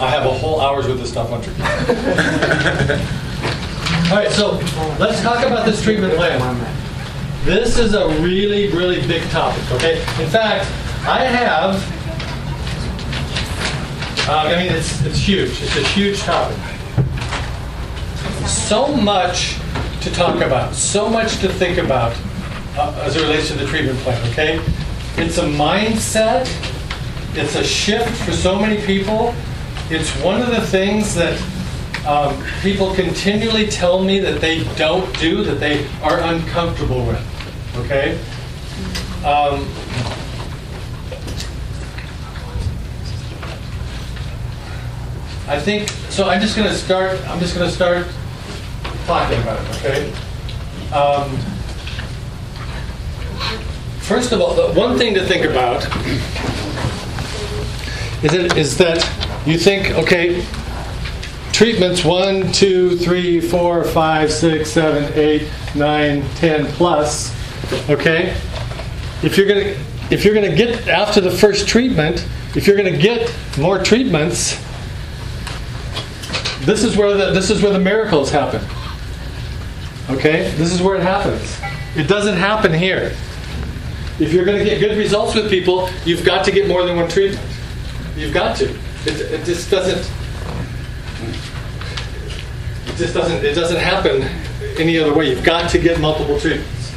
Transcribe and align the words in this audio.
I 0.00 0.10
have 0.10 0.26
a 0.26 0.32
whole 0.32 0.60
hour's 0.60 0.86
worth 0.86 1.00
of 1.00 1.08
stuff 1.08 1.32
on 1.32 1.42
treatment. 1.42 1.68
All 4.10 4.16
right, 4.16 4.30
so 4.30 4.52
let's 4.98 5.20
talk 5.22 5.44
about 5.44 5.66
this 5.66 5.82
treatment 5.82 6.14
plan. 6.14 6.38
This 7.44 7.78
is 7.78 7.94
a 7.94 8.08
really, 8.20 8.70
really 8.70 9.04
big 9.06 9.22
topic, 9.30 9.62
okay? 9.72 10.00
In 10.22 10.28
fact, 10.28 10.66
I 11.06 11.24
have, 11.24 11.74
uh, 14.28 14.32
I 14.32 14.62
mean, 14.62 14.72
it's, 14.72 15.04
it's 15.04 15.18
huge. 15.18 15.50
It's 15.62 15.76
a 15.76 15.82
huge 15.88 16.20
topic. 16.20 16.56
So 18.46 18.94
much 18.94 19.56
to 20.02 20.12
talk 20.12 20.42
about, 20.42 20.74
so 20.74 21.08
much 21.08 21.38
to 21.40 21.48
think 21.48 21.78
about 21.78 22.16
uh, 22.76 23.02
as 23.04 23.16
it 23.16 23.22
relates 23.22 23.48
to 23.48 23.54
the 23.54 23.66
treatment 23.66 23.98
plan, 23.98 24.30
okay? 24.30 24.60
It's 25.16 25.38
a 25.38 25.44
mindset, 25.44 26.46
it's 27.34 27.56
a 27.56 27.64
shift 27.64 28.14
for 28.24 28.32
so 28.32 28.58
many 28.58 28.84
people. 28.86 29.34
It's 29.90 30.10
one 30.22 30.42
of 30.42 30.50
the 30.50 30.60
things 30.60 31.14
that 31.14 31.40
um, 32.06 32.44
people 32.60 32.94
continually 32.94 33.66
tell 33.66 34.02
me 34.02 34.18
that 34.20 34.38
they 34.38 34.64
don't 34.74 35.18
do, 35.18 35.42
that 35.44 35.60
they 35.60 35.88
are 36.02 36.20
uncomfortable 36.20 37.06
with. 37.06 37.74
Okay? 37.76 38.18
Um, 39.24 39.66
I 45.48 45.58
think 45.58 45.88
so. 46.10 46.28
I'm 46.28 46.42
just 46.42 46.54
going 46.54 46.68
to 46.68 46.74
start. 46.74 47.18
I'm 47.26 47.40
just 47.40 47.54
going 47.54 47.66
to 47.66 47.74
start 47.74 48.06
talking 49.06 49.40
about 49.40 49.58
it. 49.58 49.76
Okay. 49.78 50.12
Um, 50.92 51.34
first 54.00 54.32
of 54.32 54.42
all, 54.42 54.54
one 54.74 54.98
thing 54.98 55.14
to 55.14 55.24
think 55.24 55.46
about 55.46 55.82
is 58.22 58.76
that 58.76 59.27
you 59.48 59.58
think, 59.58 59.90
okay, 59.92 60.44
treatments 61.52 62.04
one, 62.04 62.52
two, 62.52 62.96
three, 62.96 63.40
four, 63.40 63.82
five, 63.84 64.30
six, 64.30 64.70
seven, 64.70 65.12
eight, 65.14 65.48
nine, 65.74 66.22
ten 66.36 66.66
plus. 66.66 67.34
Okay, 67.88 68.36
if 69.22 69.36
you're 69.36 69.48
gonna 69.48 69.76
if 70.10 70.24
you're 70.24 70.34
gonna 70.34 70.54
get 70.54 70.88
after 70.88 71.20
the 71.20 71.30
first 71.30 71.66
treatment, 71.66 72.26
if 72.54 72.66
you're 72.66 72.76
gonna 72.76 72.96
get 72.96 73.34
more 73.58 73.82
treatments, 73.82 74.58
this 76.60 76.84
is 76.84 76.96
where 76.96 77.14
the 77.14 77.32
this 77.32 77.50
is 77.50 77.62
where 77.62 77.72
the 77.72 77.78
miracles 77.78 78.30
happen. 78.30 78.62
Okay, 80.10 80.50
this 80.56 80.72
is 80.72 80.82
where 80.82 80.96
it 80.96 81.02
happens. 81.02 81.58
It 81.96 82.08
doesn't 82.08 82.36
happen 82.36 82.72
here. 82.72 83.14
If 84.18 84.32
you're 84.32 84.44
going 84.44 84.58
to 84.58 84.64
get 84.64 84.80
good 84.80 84.96
results 84.96 85.34
with 85.34 85.48
people, 85.48 85.88
you've 86.04 86.24
got 86.24 86.44
to 86.46 86.50
get 86.50 86.66
more 86.66 86.84
than 86.84 86.96
one 86.96 87.08
treatment. 87.08 87.46
You've 88.16 88.34
got 88.34 88.56
to. 88.56 88.76
It, 89.08 89.40
it 89.40 89.44
just 89.46 89.70
doesn't. 89.70 90.04
It 92.86 92.96
just 92.98 93.14
doesn't. 93.14 93.42
It 93.42 93.54
doesn't 93.54 93.78
happen 93.78 94.20
any 94.78 94.98
other 94.98 95.14
way. 95.14 95.30
You've 95.30 95.44
got 95.44 95.70
to 95.70 95.78
get 95.78 95.98
multiple 95.98 96.38
treatments. 96.38 96.92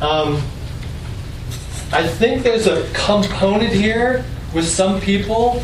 Um, 0.00 0.42
I 1.92 2.04
think 2.04 2.42
there's 2.42 2.66
a 2.66 2.90
component 2.92 3.72
here 3.72 4.24
with 4.52 4.66
some 4.66 5.00
people 5.00 5.62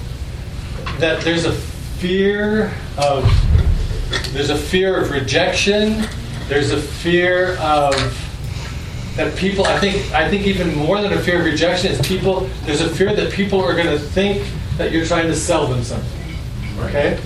that 0.98 1.22
there's 1.22 1.44
a 1.44 1.52
fear 1.52 2.72
of 2.98 3.24
there's 4.32 4.50
a 4.50 4.56
fear 4.56 5.02
of 5.02 5.10
rejection. 5.10 6.04
There's 6.46 6.70
a 6.70 6.80
fear 6.80 7.56
of 7.56 7.94
that 9.16 9.36
people. 9.36 9.66
I 9.66 9.78
think. 9.78 10.12
I 10.12 10.28
think 10.28 10.46
even 10.46 10.74
more 10.74 11.00
than 11.00 11.12
a 11.12 11.20
fear 11.20 11.40
of 11.40 11.44
rejection 11.44 11.92
is 11.92 12.00
people. 12.06 12.48
There's 12.64 12.80
a 12.80 12.88
fear 12.88 13.14
that 13.14 13.32
people 13.32 13.62
are 13.62 13.74
going 13.74 13.88
to 13.88 13.98
think 13.98 14.46
that 14.76 14.92
you're 14.92 15.04
trying 15.04 15.26
to 15.26 15.36
sell 15.36 15.66
them 15.66 15.82
something. 15.82 16.36
Okay. 16.78 17.20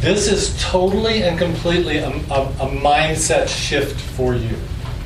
This 0.00 0.32
is 0.32 0.56
totally 0.62 1.24
and 1.24 1.38
completely 1.38 1.98
a, 1.98 2.08
a, 2.08 2.10
a 2.10 2.70
mindset 2.80 3.48
shift 3.48 4.00
for 4.00 4.34
you. 4.34 4.56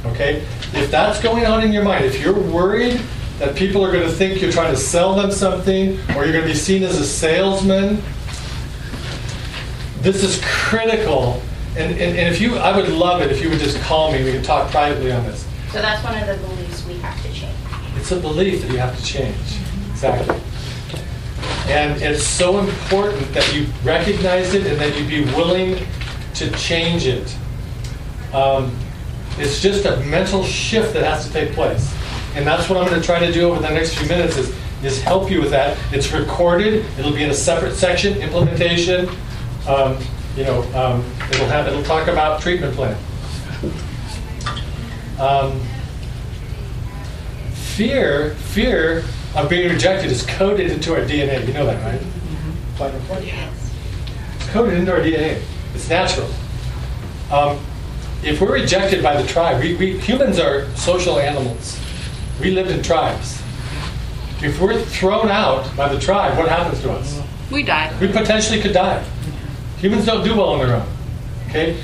Okay. 0.06 0.46
If 0.72 0.90
that's 0.90 1.20
going 1.20 1.46
on 1.46 1.64
in 1.64 1.72
your 1.72 1.82
mind, 1.82 2.04
if 2.04 2.22
you're 2.22 2.38
worried 2.38 3.00
that 3.40 3.56
people 3.56 3.84
are 3.84 3.90
going 3.90 4.04
to 4.04 4.12
think 4.12 4.40
you're 4.40 4.52
trying 4.52 4.72
to 4.72 4.80
sell 4.80 5.16
them 5.16 5.32
something, 5.32 5.98
or 6.10 6.24
you're 6.24 6.32
going 6.32 6.44
to 6.44 6.46
be 6.46 6.54
seen 6.54 6.84
as 6.84 7.00
a 7.00 7.04
salesman 7.04 8.00
this 10.04 10.22
is 10.22 10.38
critical. 10.44 11.40
And, 11.76 11.90
and, 11.92 12.16
and 12.16 12.32
if 12.32 12.40
you, 12.40 12.56
I 12.56 12.76
would 12.76 12.88
love 12.88 13.20
it 13.20 13.32
if 13.32 13.42
you 13.42 13.50
would 13.50 13.58
just 13.58 13.80
call 13.80 14.12
me. 14.12 14.22
We 14.22 14.32
could 14.32 14.44
talk 14.44 14.70
privately 14.70 15.10
on 15.10 15.24
this. 15.24 15.44
So 15.72 15.82
that's 15.82 16.04
one 16.04 16.16
of 16.16 16.26
the 16.28 16.46
beliefs 16.46 16.86
we 16.86 16.94
have 16.98 17.20
to 17.22 17.32
change. 17.32 17.56
It's 17.96 18.12
a 18.12 18.20
belief 18.20 18.62
that 18.62 18.70
you 18.70 18.78
have 18.78 18.96
to 18.96 19.04
change. 19.04 19.36
Exactly. 19.90 20.40
And 21.66 22.00
it's 22.00 22.22
so 22.22 22.60
important 22.60 23.32
that 23.32 23.52
you 23.52 23.66
recognize 23.82 24.54
it 24.54 24.66
and 24.66 24.78
that 24.80 24.96
you 24.96 25.06
be 25.06 25.24
willing 25.32 25.84
to 26.34 26.50
change 26.52 27.06
it. 27.06 27.36
Um, 28.32 28.76
it's 29.38 29.60
just 29.60 29.84
a 29.84 29.96
mental 30.04 30.44
shift 30.44 30.92
that 30.94 31.02
has 31.02 31.26
to 31.26 31.32
take 31.32 31.52
place. 31.52 31.92
And 32.36 32.46
that's 32.46 32.68
what 32.68 32.78
I'm 32.78 32.88
going 32.88 33.00
to 33.00 33.04
try 33.04 33.18
to 33.18 33.32
do 33.32 33.50
over 33.50 33.60
the 33.60 33.70
next 33.70 33.96
few 33.96 34.08
minutes 34.08 34.36
is, 34.36 34.54
is 34.84 35.02
help 35.02 35.28
you 35.30 35.40
with 35.40 35.50
that. 35.50 35.76
It's 35.92 36.12
recorded. 36.12 36.84
It'll 36.98 37.12
be 37.12 37.24
in 37.24 37.30
a 37.30 37.34
separate 37.34 37.74
section, 37.74 38.16
implementation. 38.18 39.08
Um, 39.66 39.98
you 40.36 40.44
know, 40.44 40.62
um, 40.74 41.04
it'll 41.30 41.46
have 41.46 41.66
it'll 41.66 41.82
talk 41.82 42.08
about 42.08 42.40
treatment 42.40 42.74
plan. 42.74 42.96
Um, 45.18 45.60
fear, 47.52 48.30
fear 48.34 49.04
of 49.36 49.48
being 49.48 49.70
rejected 49.70 50.10
is 50.10 50.24
coded 50.26 50.70
into 50.70 50.94
our 50.94 51.02
DNA. 51.02 51.46
You 51.46 51.52
know 51.52 51.66
that, 51.66 51.82
right? 51.84 52.00
Mm-hmm. 52.00 53.24
Yes. 53.24 53.74
It's 54.36 54.50
coded 54.50 54.74
into 54.74 54.92
our 54.92 55.00
DNA. 55.00 55.40
It's 55.74 55.88
natural. 55.88 56.28
Um, 57.30 57.58
if 58.24 58.40
we're 58.40 58.52
rejected 58.52 59.02
by 59.02 59.20
the 59.20 59.26
tribe, 59.28 59.62
we, 59.62 59.76
we 59.76 59.98
humans 59.98 60.38
are 60.38 60.68
social 60.76 61.18
animals. 61.18 61.78
We 62.40 62.50
live 62.50 62.68
in 62.68 62.82
tribes. 62.82 63.40
If 64.42 64.60
we're 64.60 64.82
thrown 64.82 65.28
out 65.28 65.74
by 65.76 65.92
the 65.92 66.00
tribe, 66.00 66.36
what 66.36 66.48
happens 66.48 66.80
to 66.82 66.92
us? 66.92 67.20
We 67.50 67.62
die. 67.62 67.96
We 68.00 68.08
potentially 68.08 68.60
could 68.60 68.72
die. 68.72 69.04
Humans 69.84 70.06
don't 70.06 70.24
do 70.24 70.34
well 70.34 70.48
on 70.48 70.60
their 70.60 70.76
own. 70.76 70.88
Okay? 71.50 71.78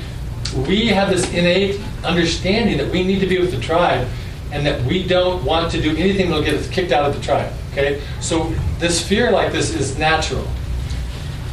We 0.67 0.87
have 0.87 1.11
this 1.11 1.31
innate 1.35 1.79
understanding 2.03 2.79
that 2.79 2.91
we 2.91 3.03
need 3.03 3.19
to 3.19 3.27
be 3.27 3.37
with 3.37 3.51
the 3.51 3.59
tribe 3.59 4.07
and 4.51 4.65
that 4.65 4.83
we 4.85 5.07
don't 5.07 5.45
want 5.45 5.71
to 5.73 5.79
do 5.79 5.95
anything 5.95 6.29
that'll 6.29 6.43
get 6.43 6.55
us 6.55 6.67
kicked 6.67 6.91
out 6.91 7.07
of 7.07 7.15
the 7.15 7.21
tribe. 7.21 7.53
Okay? 7.71 8.01
So 8.19 8.51
this 8.79 9.07
fear 9.07 9.29
like 9.29 9.51
this 9.51 9.75
is 9.75 9.99
natural. 9.99 10.47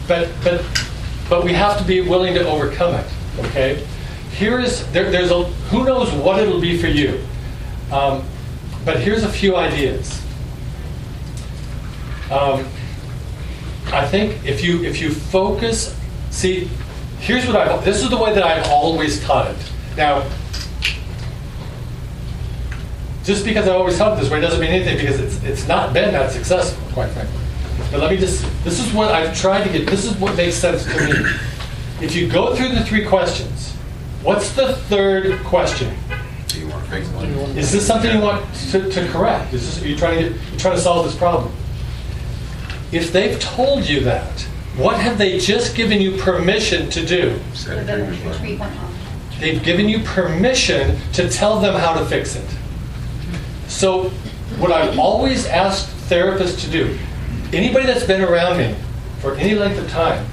But 0.06 0.30
but 0.42 0.64
but 1.28 1.44
we 1.44 1.52
have 1.52 1.76
to 1.76 1.84
be 1.84 2.00
willing 2.00 2.32
to 2.32 2.48
overcome 2.48 2.94
it. 2.94 3.06
Okay? 3.40 3.86
Here 4.32 4.58
is 4.58 4.90
there, 4.90 5.10
there's 5.10 5.30
a 5.30 5.44
who 5.44 5.84
knows 5.84 6.10
what 6.12 6.40
it'll 6.40 6.62
be 6.62 6.78
for 6.78 6.86
you. 6.86 7.22
Um, 7.92 8.24
but 8.86 9.00
here's 9.00 9.22
a 9.22 9.28
few 9.30 9.54
ideas. 9.54 10.18
Um, 12.30 12.66
I 13.92 14.08
think 14.08 14.46
if 14.46 14.64
you 14.64 14.82
if 14.82 14.98
you 14.98 15.10
focus 15.10 15.94
See, 16.30 16.68
here's 17.20 17.46
what 17.46 17.56
I've, 17.56 17.84
this 17.84 18.02
is 18.02 18.10
the 18.10 18.16
way 18.16 18.34
that 18.34 18.44
I've 18.44 18.66
always 18.70 19.22
taught 19.24 19.50
it. 19.50 19.72
Now, 19.96 20.28
just 23.24 23.44
because 23.44 23.68
I 23.68 23.72
always 23.72 23.98
taught 23.98 24.16
it 24.16 24.22
this 24.22 24.30
way 24.30 24.40
doesn't 24.40 24.60
mean 24.60 24.70
anything 24.70 24.96
because 24.96 25.20
it's 25.20 25.42
it's 25.44 25.68
not 25.68 25.92
been 25.92 26.12
that 26.12 26.30
successful, 26.30 26.82
quite 26.92 27.10
frankly. 27.10 27.38
But 27.90 28.00
let 28.00 28.10
me 28.10 28.16
just 28.16 28.42
this 28.64 28.80
is 28.80 28.92
what 28.94 29.10
I've 29.12 29.36
tried 29.36 29.64
to 29.64 29.70
get 29.70 29.86
this 29.86 30.04
is 30.06 30.16
what 30.16 30.36
makes 30.36 30.54
sense 30.54 30.84
to 30.84 30.90
me. 30.90 31.30
If 32.00 32.14
you 32.14 32.28
go 32.28 32.54
through 32.54 32.70
the 32.70 32.84
three 32.84 33.04
questions, 33.04 33.72
what's 34.22 34.52
the 34.52 34.74
third 34.74 35.40
question? 35.44 35.94
Do 36.46 36.60
you 36.60 36.68
want 36.68 36.84
to 36.84 36.90
fix 36.90 37.08
one? 37.08 37.26
Is 37.58 37.70
this 37.70 37.86
something 37.86 38.14
you 38.14 38.22
want 38.22 38.54
to, 38.70 38.90
to 38.90 39.08
correct? 39.08 39.52
Is 39.52 39.66
this, 39.66 39.82
are 39.82 39.88
you 39.88 39.96
trying 39.96 40.22
to 40.22 40.30
get, 40.30 40.50
you're 40.50 40.60
trying 40.60 40.76
to 40.76 40.80
solve 40.80 41.04
this 41.04 41.16
problem? 41.16 41.52
If 42.92 43.12
they've 43.12 43.38
told 43.38 43.86
you 43.86 44.00
that, 44.04 44.46
what 44.78 44.96
have 45.00 45.18
they 45.18 45.38
just 45.38 45.74
given 45.74 46.00
you 46.00 46.16
permission 46.18 46.88
to 46.90 47.04
do? 47.04 47.38
They've 49.40 49.62
given 49.62 49.88
you 49.88 50.00
permission 50.00 50.98
to 51.14 51.28
tell 51.28 51.58
them 51.58 51.74
how 51.74 51.94
to 51.94 52.04
fix 52.06 52.36
it. 52.36 52.48
So, 53.66 54.10
what 54.58 54.70
I've 54.70 54.98
always 54.98 55.46
asked 55.46 55.88
therapists 56.08 56.60
to 56.64 56.70
do, 56.70 56.96
anybody 57.52 57.86
that's 57.86 58.04
been 58.04 58.22
around 58.22 58.58
me 58.58 58.76
for 59.20 59.34
any 59.34 59.54
length 59.54 59.78
of 59.78 59.90
time, 59.90 60.24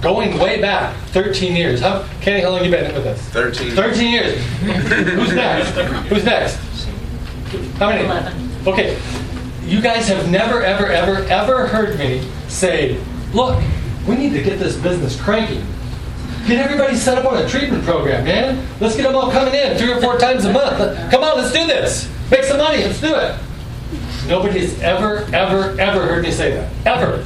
going 0.00 0.38
way 0.38 0.60
back, 0.60 0.96
13 1.08 1.54
years. 1.56 1.80
How, 1.80 2.06
Kenny, 2.20 2.40
how 2.40 2.50
long 2.50 2.64
have 2.64 2.66
you 2.66 2.72
been 2.72 2.94
with 2.94 3.06
us? 3.06 3.20
13. 3.28 3.72
13 3.72 4.12
years. 4.12 4.44
Who's 5.14 5.32
next? 5.32 5.70
Who's 6.08 6.24
next? 6.24 6.56
How 7.78 7.90
many? 7.90 8.04
11. 8.04 8.50
Okay. 8.66 8.98
You 9.64 9.80
guys 9.80 10.08
have 10.08 10.30
never, 10.30 10.62
ever, 10.62 10.86
ever, 10.86 11.24
ever 11.24 11.66
heard 11.66 11.98
me 11.98 12.28
say, 12.48 13.00
look, 13.36 13.62
we 14.08 14.16
need 14.16 14.32
to 14.32 14.42
get 14.42 14.58
this 14.58 14.76
business 14.76 15.20
cranking. 15.20 15.64
Get 16.46 16.58
everybody 16.58 16.96
set 16.96 17.18
up 17.18 17.30
on 17.30 17.36
a 17.36 17.48
treatment 17.48 17.84
program, 17.84 18.24
man. 18.24 18.66
Let's 18.80 18.96
get 18.96 19.02
them 19.02 19.14
all 19.14 19.30
coming 19.30 19.54
in 19.54 19.76
three 19.76 19.92
or 19.92 20.00
four 20.00 20.18
times 20.18 20.44
a 20.44 20.52
month. 20.52 21.10
Come 21.10 21.22
on, 21.22 21.36
let's 21.36 21.52
do 21.52 21.66
this. 21.66 22.10
Make 22.30 22.44
some 22.44 22.58
money. 22.58 22.78
Let's 22.78 23.00
do 23.00 23.14
it. 23.14 23.38
Nobody's 24.26 24.80
ever, 24.80 25.28
ever, 25.34 25.78
ever 25.78 26.06
heard 26.06 26.24
me 26.24 26.30
say 26.30 26.52
that. 26.52 26.72
Ever. 26.86 27.24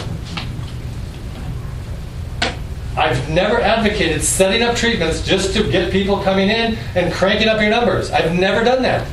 I've 2.96 3.30
never 3.30 3.60
advocated 3.60 4.22
setting 4.22 4.62
up 4.62 4.74
treatments 4.74 5.24
just 5.24 5.54
to 5.54 5.70
get 5.70 5.92
people 5.92 6.22
coming 6.22 6.48
in 6.48 6.76
and 6.94 7.12
cranking 7.12 7.48
up 7.48 7.60
your 7.60 7.70
numbers. 7.70 8.10
I've 8.10 8.38
never 8.38 8.64
done 8.64 8.82
that. 8.82 9.06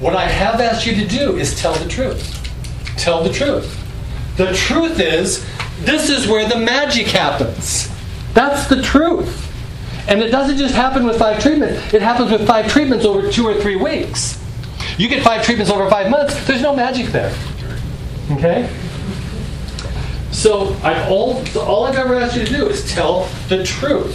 What 0.00 0.14
I 0.14 0.26
have 0.26 0.60
asked 0.60 0.86
you 0.86 0.94
to 0.96 1.06
do 1.06 1.36
is 1.36 1.58
tell 1.58 1.74
the 1.74 1.88
truth. 1.88 2.40
Tell 2.96 3.24
the 3.24 3.32
truth. 3.32 3.80
The 4.36 4.52
truth 4.52 5.00
is, 5.00 5.44
this 5.80 6.08
is 6.08 6.26
where 6.26 6.48
the 6.48 6.58
magic 6.58 7.06
happens. 7.08 7.88
That's 8.32 8.66
the 8.68 8.82
truth. 8.82 9.40
And 10.08 10.20
it 10.20 10.30
doesn't 10.30 10.58
just 10.58 10.74
happen 10.74 11.04
with 11.04 11.18
five 11.18 11.42
treatments, 11.42 11.94
it 11.94 12.02
happens 12.02 12.30
with 12.30 12.46
five 12.46 12.68
treatments 12.68 13.04
over 13.04 13.30
two 13.30 13.46
or 13.46 13.54
three 13.60 13.76
weeks. 13.76 14.40
You 14.98 15.08
get 15.08 15.22
five 15.22 15.44
treatments 15.44 15.72
over 15.72 15.88
five 15.88 16.10
months, 16.10 16.46
there's 16.46 16.62
no 16.62 16.74
magic 16.74 17.06
there. 17.06 17.34
Okay? 18.32 18.68
So 20.30 20.74
I've 20.82 21.10
all, 21.10 21.42
all 21.56 21.84
I've 21.84 21.96
ever 21.96 22.16
asked 22.16 22.36
you 22.36 22.44
to 22.44 22.52
do 22.52 22.68
is 22.68 22.92
tell 22.92 23.28
the 23.48 23.64
truth. 23.64 24.14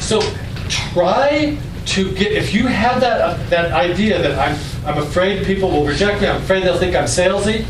So 0.00 0.20
try 0.68 1.58
to 1.86 2.12
get, 2.12 2.32
if 2.32 2.54
you 2.54 2.66
have 2.66 3.00
that, 3.00 3.20
uh, 3.20 3.34
that 3.50 3.72
idea 3.72 4.20
that 4.20 4.38
I'm, 4.38 4.58
I'm 4.86 5.02
afraid 5.02 5.44
people 5.46 5.70
will 5.70 5.84
reject 5.84 6.22
me, 6.22 6.28
I'm 6.28 6.42
afraid 6.42 6.62
they'll 6.62 6.78
think 6.78 6.96
I'm 6.96 7.04
salesy, 7.04 7.66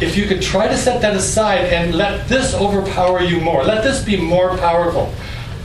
if 0.00 0.16
you 0.16 0.26
could 0.26 0.42
try 0.42 0.66
to 0.66 0.76
set 0.76 1.00
that 1.02 1.14
aside 1.16 1.72
and 1.72 1.94
let 1.94 2.28
this 2.28 2.54
overpower 2.54 3.22
you 3.22 3.40
more, 3.40 3.64
let 3.64 3.84
this 3.84 4.04
be 4.04 4.16
more 4.20 4.56
powerful. 4.58 5.12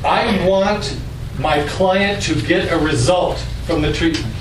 I 0.03 0.47
want 0.47 0.97
my 1.39 1.65
client 1.67 2.21
to 2.23 2.39
get 2.41 2.71
a 2.71 2.77
result 2.77 3.39
from 3.65 3.81
the 3.81 3.91
treatment. 3.91 4.33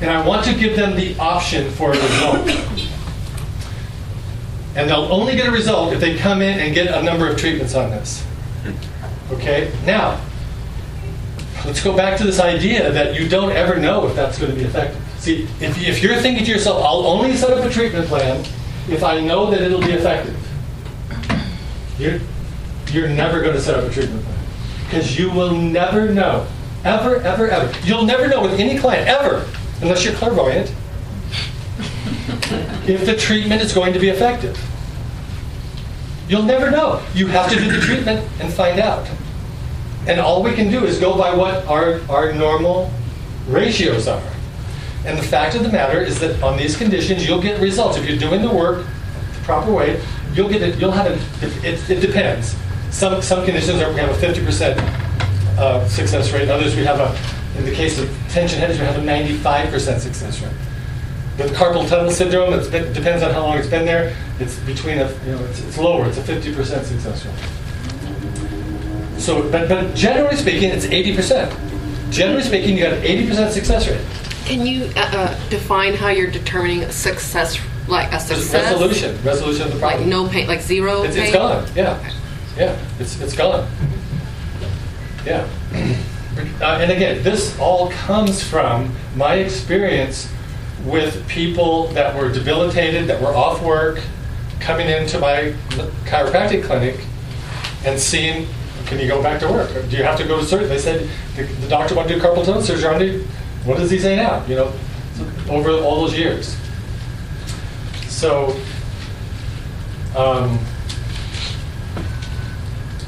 And 0.00 0.10
I 0.10 0.26
want 0.26 0.44
to 0.46 0.54
give 0.54 0.76
them 0.76 0.96
the 0.96 1.16
option 1.18 1.70
for 1.70 1.92
a 1.92 1.96
result. 1.96 2.48
And 4.76 4.90
they'll 4.90 5.12
only 5.12 5.36
get 5.36 5.46
a 5.46 5.52
result 5.52 5.92
if 5.92 6.00
they 6.00 6.16
come 6.16 6.42
in 6.42 6.58
and 6.58 6.74
get 6.74 6.88
a 6.88 7.02
number 7.02 7.28
of 7.28 7.38
treatments 7.38 7.74
on 7.74 7.90
this. 7.90 8.26
Okay? 9.30 9.72
Now, 9.86 10.20
let's 11.64 11.82
go 11.82 11.96
back 11.96 12.18
to 12.18 12.24
this 12.24 12.40
idea 12.40 12.90
that 12.90 13.14
you 13.18 13.28
don't 13.28 13.52
ever 13.52 13.76
know 13.76 14.06
if 14.06 14.16
that's 14.16 14.38
going 14.38 14.50
to 14.50 14.56
be 14.56 14.64
effective. 14.64 15.00
See, 15.18 15.44
if, 15.60 15.80
if 15.80 16.02
you're 16.02 16.16
thinking 16.16 16.44
to 16.44 16.50
yourself, 16.50 16.84
I'll 16.84 17.06
only 17.06 17.36
set 17.36 17.50
up 17.50 17.64
a 17.64 17.70
treatment 17.70 18.08
plan 18.08 18.44
if 18.88 19.02
I 19.02 19.20
know 19.20 19.50
that 19.50 19.62
it'll 19.62 19.80
be 19.80 19.92
effective, 19.92 20.36
you're, 21.98 22.20
you're 22.92 23.08
never 23.08 23.40
going 23.40 23.54
to 23.54 23.60
set 23.60 23.76
up 23.78 23.90
a 23.90 23.92
treatment 23.92 24.24
plan. 24.24 24.38
Because 24.84 25.18
you 25.18 25.30
will 25.30 25.56
never 25.56 26.12
know. 26.12 26.46
Ever, 26.84 27.16
ever, 27.16 27.48
ever. 27.48 27.86
You'll 27.86 28.04
never 28.04 28.28
know 28.28 28.42
with 28.42 28.60
any 28.60 28.78
client, 28.78 29.08
ever, 29.08 29.48
unless 29.80 30.04
you're 30.04 30.14
clairvoyant, 30.14 30.72
if 32.86 33.06
the 33.06 33.16
treatment 33.16 33.62
is 33.62 33.72
going 33.72 33.94
to 33.94 33.98
be 33.98 34.10
effective. 34.10 34.58
You'll 36.28 36.42
never 36.42 36.70
know. 36.70 37.02
You 37.14 37.26
have 37.28 37.50
to 37.50 37.56
do 37.56 37.70
the 37.70 37.80
treatment 37.80 38.28
and 38.40 38.52
find 38.52 38.78
out. 38.80 39.08
And 40.06 40.20
all 40.20 40.42
we 40.42 40.52
can 40.52 40.70
do 40.70 40.84
is 40.84 40.98
go 40.98 41.16
by 41.16 41.34
what 41.34 41.66
our, 41.66 42.00
our 42.10 42.32
normal 42.32 42.90
ratios 43.48 44.06
are. 44.08 44.33
And 45.04 45.18
the 45.18 45.22
fact 45.22 45.54
of 45.54 45.62
the 45.62 45.68
matter 45.68 46.00
is 46.00 46.18
that 46.20 46.42
on 46.42 46.56
these 46.56 46.76
conditions, 46.76 47.26
you'll 47.26 47.42
get 47.42 47.60
results. 47.60 47.98
If 47.98 48.08
you're 48.08 48.18
doing 48.18 48.40
the 48.42 48.52
work 48.52 48.86
the 48.86 49.40
proper 49.42 49.70
way, 49.70 50.00
you'll 50.32 50.48
get 50.48 50.62
it, 50.62 50.78
you'll 50.78 50.92
have 50.92 51.06
it, 51.06 51.20
it, 51.64 51.90
it 51.90 52.00
depends. 52.00 52.56
Some, 52.90 53.20
some 53.20 53.44
conditions 53.44 53.82
are, 53.82 53.92
we 53.92 54.00
have 54.00 54.10
a 54.10 54.26
50% 54.26 54.78
uh, 55.58 55.86
success 55.88 56.32
rate, 56.32 56.48
others 56.48 56.74
we 56.74 56.84
have 56.84 57.00
a, 57.00 57.58
in 57.58 57.64
the 57.64 57.72
case 57.72 57.98
of 57.98 58.08
tension 58.30 58.58
headaches, 58.58 58.80
we 58.80 58.86
have 58.86 58.96
a 58.96 59.00
95% 59.00 60.00
success 60.00 60.40
rate. 60.40 60.52
With 61.38 61.54
carpal 61.54 61.88
tunnel 61.88 62.10
syndrome, 62.10 62.54
it's 62.54 62.68
depends 62.68 63.22
on 63.22 63.32
how 63.32 63.42
long 63.42 63.58
it's 63.58 63.68
been 63.68 63.84
there. 63.84 64.16
It's 64.38 64.58
between 64.60 64.98
a, 64.98 65.10
you 65.26 65.32
know, 65.32 65.44
it's, 65.46 65.60
it's 65.64 65.76
lower. 65.78 66.06
It's 66.06 66.16
a 66.18 66.22
50% 66.22 66.84
success 66.84 67.26
rate. 67.26 67.34
So, 69.20 69.42
but, 69.50 69.68
but 69.68 69.94
generally 69.96 70.36
speaking, 70.36 70.70
it's 70.70 70.86
80%. 70.86 72.12
Generally 72.12 72.42
speaking, 72.42 72.78
you 72.78 72.86
an 72.86 73.02
80% 73.02 73.50
success 73.50 73.88
rate. 73.88 74.23
Can 74.44 74.66
you 74.66 74.90
uh, 74.96 75.00
uh, 75.00 75.48
define 75.48 75.94
how 75.94 76.08
you're 76.08 76.30
determining 76.30 76.90
success, 76.90 77.58
like 77.88 78.12
a 78.12 78.20
success? 78.20 78.72
resolution, 78.72 79.22
resolution 79.24 79.62
of 79.66 79.72
the 79.72 79.78
problem. 79.78 80.02
Like 80.02 80.08
no 80.08 80.28
pain, 80.28 80.46
like 80.46 80.60
zero 80.60 81.02
It's, 81.02 81.16
pain? 81.16 81.24
it's 81.24 81.34
gone. 81.34 81.66
Yeah, 81.74 82.12
yeah. 82.56 82.78
It's 82.98 83.20
it's 83.20 83.34
gone. 83.34 83.66
Yeah. 85.24 85.48
Uh, 86.60 86.78
and 86.80 86.90
again, 86.90 87.22
this 87.22 87.58
all 87.58 87.90
comes 87.90 88.42
from 88.42 88.94
my 89.16 89.36
experience 89.36 90.28
with 90.84 91.26
people 91.26 91.86
that 91.88 92.14
were 92.14 92.30
debilitated, 92.30 93.06
that 93.06 93.22
were 93.22 93.34
off 93.34 93.62
work, 93.62 94.00
coming 94.60 94.88
into 94.88 95.18
my 95.18 95.54
chiropractic 96.04 96.64
clinic, 96.64 97.00
and 97.86 97.98
seeing, 97.98 98.46
can 98.84 98.98
you 98.98 99.08
go 99.08 99.22
back 99.22 99.40
to 99.40 99.48
work? 99.48 99.74
Or 99.74 99.82
do 99.86 99.96
you 99.96 100.02
have 100.02 100.18
to 100.18 100.26
go 100.26 100.38
to 100.38 100.44
surgery? 100.44 100.68
They 100.68 100.78
said 100.78 101.08
the, 101.36 101.44
the 101.44 101.68
doctor 101.68 101.94
wanted 101.94 102.08
to 102.08 102.14
do 102.16 102.20
carpal 102.20 102.44
tunnel 102.44 102.60
surgery 102.60 102.94
on 102.94 103.00
you. 103.00 103.26
What 103.64 103.78
does 103.78 103.90
he 103.90 103.98
say 103.98 104.16
now? 104.16 104.44
You 104.46 104.56
know, 104.56 104.72
over 105.48 105.70
all 105.70 106.02
those 106.02 106.16
years. 106.16 106.56
So. 108.08 108.56
Um, 110.16 110.58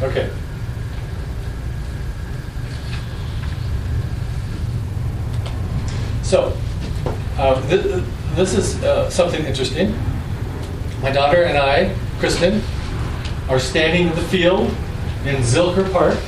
Okay. 0.02 0.28
So, 6.22 6.56
uh, 7.38 7.66
th- 7.68 8.02
this 8.34 8.54
is 8.54 8.82
uh, 8.82 9.08
something 9.08 9.44
interesting. 9.44 9.96
My 11.00 11.10
daughter 11.12 11.44
and 11.44 11.56
I, 11.56 11.94
Kristen, 12.18 12.62
are 13.48 13.60
standing 13.60 14.08
in 14.08 14.14
the 14.14 14.22
field 14.22 14.68
in 15.24 15.36
Zilker 15.36 15.90
Park. 15.92 16.18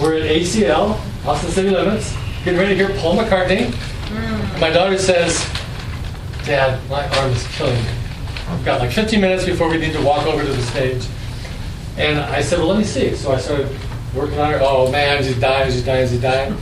We're 0.00 0.14
at 0.14 0.22
ACL, 0.22 0.98
Austin 1.26 1.50
City 1.50 1.70
Limits, 1.70 2.14
getting 2.44 2.60
ready 2.60 2.76
to 2.76 2.86
hear 2.86 2.98
Paul 3.00 3.16
McCartney. 3.16 3.72
And 4.12 4.60
my 4.60 4.68
daughter 4.68 4.98
says, 4.98 5.42
Dad, 6.44 6.78
my 6.90 7.08
arm 7.18 7.32
is 7.32 7.46
killing 7.56 7.74
me. 7.82 7.90
We've 8.50 8.64
got 8.66 8.80
like 8.80 8.92
15 8.92 9.18
minutes 9.18 9.46
before 9.46 9.70
we 9.70 9.78
need 9.78 9.94
to 9.94 10.02
walk 10.02 10.26
over 10.26 10.44
to 10.44 10.52
the 10.52 10.62
stage. 10.62 11.06
And 11.96 12.18
I 12.18 12.42
said, 12.42 12.58
well, 12.58 12.68
let 12.68 12.78
me 12.78 12.84
see. 12.84 13.14
So 13.16 13.32
I 13.32 13.38
started 13.38 13.74
working 14.14 14.38
on 14.38 14.52
her. 14.52 14.58
Oh 14.60 14.90
man, 14.90 15.24
she's 15.24 15.40
dying, 15.40 15.72
she's 15.72 15.84
dying, 15.84 16.06
she's 16.06 16.20
dying. 16.20 16.54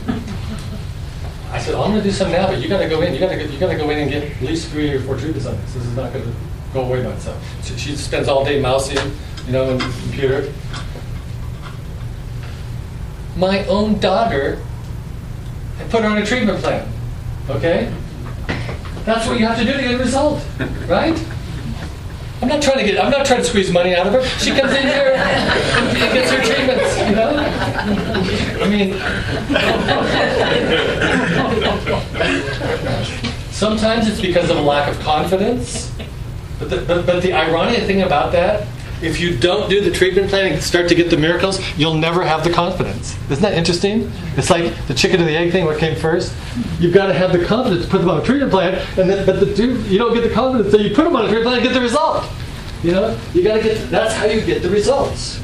I 1.51 1.59
said, 1.59 1.75
I'm 1.75 1.91
going 1.91 2.01
to 2.01 2.03
do 2.03 2.11
something 2.11 2.35
now, 2.35 2.47
but 2.47 2.61
you 2.61 2.69
got 2.69 2.79
to 2.79 2.87
go 2.87 3.01
in. 3.01 3.13
You 3.13 3.19
got 3.19 3.29
to 3.29 3.45
you 3.45 3.59
got 3.59 3.71
to 3.71 3.77
go 3.77 3.89
in 3.89 3.99
and 3.99 4.09
get 4.09 4.23
at 4.23 4.41
least 4.41 4.69
three 4.69 4.91
or 4.91 5.01
four 5.01 5.17
treatments 5.17 5.45
on 5.45 5.55
this. 5.57 5.73
This 5.73 5.85
is 5.85 5.95
not 5.97 6.13
going 6.13 6.25
to 6.25 6.33
go 6.73 6.85
away 6.85 7.03
by 7.03 7.11
itself. 7.11 7.43
So 7.63 7.75
she 7.75 7.95
spends 7.97 8.29
all 8.29 8.45
day 8.45 8.61
mousing, 8.61 8.97
you 9.45 9.51
know, 9.51 9.69
on 9.69 9.77
the 9.77 9.83
computer. 10.01 10.51
My 13.35 13.65
own 13.65 13.99
daughter, 13.99 14.63
I 15.79 15.83
put 15.89 16.03
her 16.03 16.09
on 16.09 16.17
a 16.17 16.25
treatment 16.25 16.59
plan. 16.59 16.87
Okay, 17.49 17.93
that's 19.05 19.27
what 19.27 19.39
you 19.39 19.45
have 19.45 19.57
to 19.57 19.65
do 19.65 19.73
to 19.73 19.81
get 19.81 19.95
a 19.95 19.97
result, 19.97 20.43
right? 20.87 21.17
I'm 22.41 22.49
not 22.49 22.61
trying 22.61 22.79
to 22.79 22.83
get. 22.83 23.01
I'm 23.01 23.09
not 23.09 23.25
trying 23.25 23.39
to 23.39 23.45
squeeze 23.45 23.71
money 23.71 23.95
out 23.95 24.05
of 24.05 24.13
her. 24.13 24.23
She 24.39 24.51
comes 24.51 24.73
in 24.73 24.83
here 24.83 25.13
and 25.15 26.13
gets 26.13 26.29
her 26.29 26.41
treatments. 26.43 26.97
You 26.99 27.15
know. 27.15 27.35
I 28.61 28.67
mean, 28.69 28.99
sometimes 33.51 34.07
it's 34.09 34.19
because 34.19 34.49
of 34.49 34.57
a 34.57 34.61
lack 34.61 34.89
of 34.89 34.99
confidence. 34.99 35.91
But 36.59 36.69
the, 36.69 36.77
but, 36.81 37.05
but 37.05 37.21
the 37.23 37.31
ironic 37.33 37.83
thing 37.83 38.01
about 38.01 38.31
that, 38.33 38.67
if 39.03 39.19
you 39.19 39.37
don't 39.37 39.69
do 39.69 39.81
the 39.81 39.91
treatment 39.91 40.29
plan 40.29 40.53
and 40.53 40.61
start 40.61 40.87
to 40.89 40.95
get 40.95 41.09
the 41.09 41.17
miracles, 41.17 41.59
you'll 41.77 41.95
never 41.95 42.23
have 42.23 42.43
the 42.43 42.51
confidence. 42.51 43.17
Isn't 43.29 43.41
that 43.41 43.53
interesting? 43.53 44.11
It's 44.37 44.49
like 44.49 44.73
the 44.87 44.93
chicken 44.93 45.21
or 45.21 45.25
the 45.25 45.35
egg 45.35 45.51
thing. 45.51 45.65
What 45.65 45.77
came 45.77 45.95
first? 45.95 46.33
You've 46.79 46.93
got 46.93 47.07
to 47.07 47.13
have 47.13 47.31
the 47.31 47.43
confidence 47.45 47.85
to 47.85 47.91
put 47.91 47.99
them 47.99 48.09
on 48.09 48.21
a 48.21 48.23
treatment 48.23 48.51
plan, 48.51 48.75
and 48.97 49.09
then 49.09 49.25
but 49.25 49.39
the 49.39 49.53
dude, 49.53 49.85
you 49.87 49.97
don't 49.97 50.13
get 50.13 50.21
the 50.21 50.33
confidence, 50.33 50.71
so 50.71 50.77
you 50.79 50.95
put 50.95 51.03
them 51.03 51.15
on 51.15 51.25
a 51.25 51.27
treatment 51.27 51.45
plan 51.45 51.57
and 51.57 51.67
get 51.67 51.73
the 51.73 51.81
result. 51.81 52.25
You 52.83 52.91
know, 52.91 53.19
you 53.33 53.43
got 53.43 53.55
to 53.55 53.63
get. 53.63 53.89
That's 53.89 54.13
how 54.13 54.25
you 54.25 54.41
get 54.41 54.61
the 54.61 54.69
results. 54.69 55.39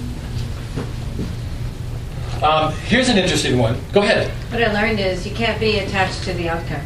Um, 2.44 2.72
here's 2.86 3.10
an 3.10 3.18
interesting 3.18 3.58
one. 3.58 3.78
Go 3.92 4.01
ahead. 4.01 4.32
What 4.51 4.63
I 4.63 4.72
learned 4.72 5.00
is 5.00 5.28
you 5.28 5.36
can't 5.36 5.60
be 5.60 5.80
attached 5.80 6.24
to 6.24 6.34
the 6.34 6.48
outcome. 6.48 6.82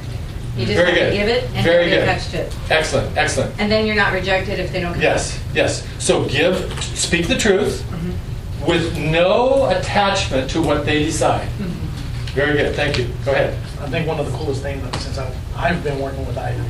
You 0.55 0.65
just 0.67 0.77
Very 0.77 0.89
have 0.89 0.98
good. 1.00 1.10
to 1.10 1.17
give 1.17 1.27
it 1.29 1.43
and 1.55 1.65
Very 1.65 1.86
not 1.86 1.89
good. 1.89 2.03
attached 2.03 2.31
to 2.31 2.38
it. 2.41 2.55
Excellent. 2.69 3.17
Excellent. 3.17 3.60
And 3.60 3.72
then 3.72 3.88
you're 3.88 3.95
not 3.95 4.13
rejected 4.13 4.60
if 4.60 4.72
they 4.72 4.81
don't 4.81 4.93
come. 4.93 5.01
Yes, 5.01 5.41
yes. 5.53 5.88
So 5.98 6.25
give, 6.25 6.72
speak 6.83 7.27
the 7.27 7.38
truth 7.38 7.81
mm-hmm. 7.89 8.69
with 8.69 8.95
no 8.98 9.67
attachment 9.69 10.50
to 10.51 10.62
what 10.62 10.86
they 10.86 11.03
decide. 11.05 11.48
Mm-hmm. 11.48 12.33
Very 12.36 12.57
good, 12.57 12.75
thank 12.75 12.98
you. 13.00 13.10
Go 13.25 13.31
ahead. 13.31 13.53
I 13.79 13.89
think 13.89 14.07
one 14.07 14.19
of 14.19 14.31
the 14.31 14.38
coolest 14.38 14.62
things 14.62 14.81
that 14.83 14.95
since 14.98 15.17
I've, 15.17 15.36
I've 15.55 15.83
been 15.83 16.00
working 16.00 16.25
with 16.25 16.38
Ivan 16.38 16.65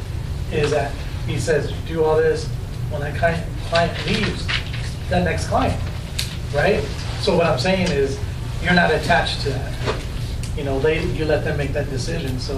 is 0.52 0.72
that 0.72 0.94
he 1.28 1.38
says, 1.38 1.74
do 1.88 2.04
all 2.04 2.18
this, 2.18 2.48
when 2.90 3.02
that 3.02 3.18
client, 3.18 3.46
client 3.70 4.06
leaves, 4.06 4.48
that 5.10 5.24
next 5.24 5.48
client, 5.48 5.80
right? 6.54 6.84
So 7.22 7.36
what 7.36 7.46
I'm 7.46 7.60
saying 7.60 7.90
is, 7.92 8.20
you're 8.62 8.74
not 8.74 8.94
attached 8.94 9.42
to 9.42 9.50
that. 9.50 10.04
You 10.58 10.64
know, 10.64 10.80
they, 10.80 11.06
you 11.06 11.26
let 11.26 11.44
them 11.44 11.58
make 11.58 11.74
that 11.74 11.90
decision, 11.90 12.40
so 12.40 12.58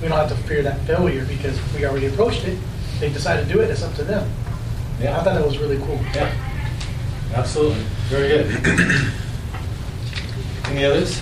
we 0.00 0.08
don't 0.08 0.18
have 0.18 0.28
to 0.28 0.36
fear 0.48 0.62
that 0.62 0.80
failure 0.86 1.24
because 1.26 1.58
we 1.74 1.84
already 1.84 2.06
approached 2.06 2.44
it 2.44 2.58
they 3.00 3.10
decide 3.10 3.42
to 3.42 3.50
do 3.50 3.60
it, 3.60 3.70
it's 3.70 3.82
up 3.82 3.94
to 3.94 4.04
them. 4.04 4.30
Yeah. 5.00 5.18
I 5.18 5.24
thought 5.24 5.34
that 5.34 5.44
was 5.44 5.56
really 5.56 5.78
cool. 5.78 5.98
yeah, 6.14 6.30
absolutely, 7.34 7.82
very 8.08 8.28
good. 8.28 9.12
Any 10.66 10.84
others, 10.84 11.20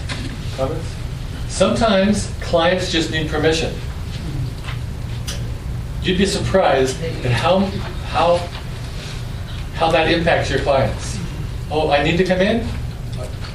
comments? 0.56 0.94
Sometimes 1.46 2.32
clients 2.40 2.90
just 2.90 3.12
need 3.12 3.30
permission. 3.30 3.72
You'd 6.02 6.18
be 6.18 6.26
surprised 6.26 7.00
at 7.02 7.30
how, 7.30 7.60
how, 8.10 8.38
how 9.74 9.90
that 9.92 10.10
impacts 10.10 10.50
your 10.50 10.58
clients. 10.60 11.18
Oh, 11.70 11.90
I 11.90 12.02
need 12.02 12.16
to 12.16 12.24
come 12.24 12.40
in? 12.40 12.66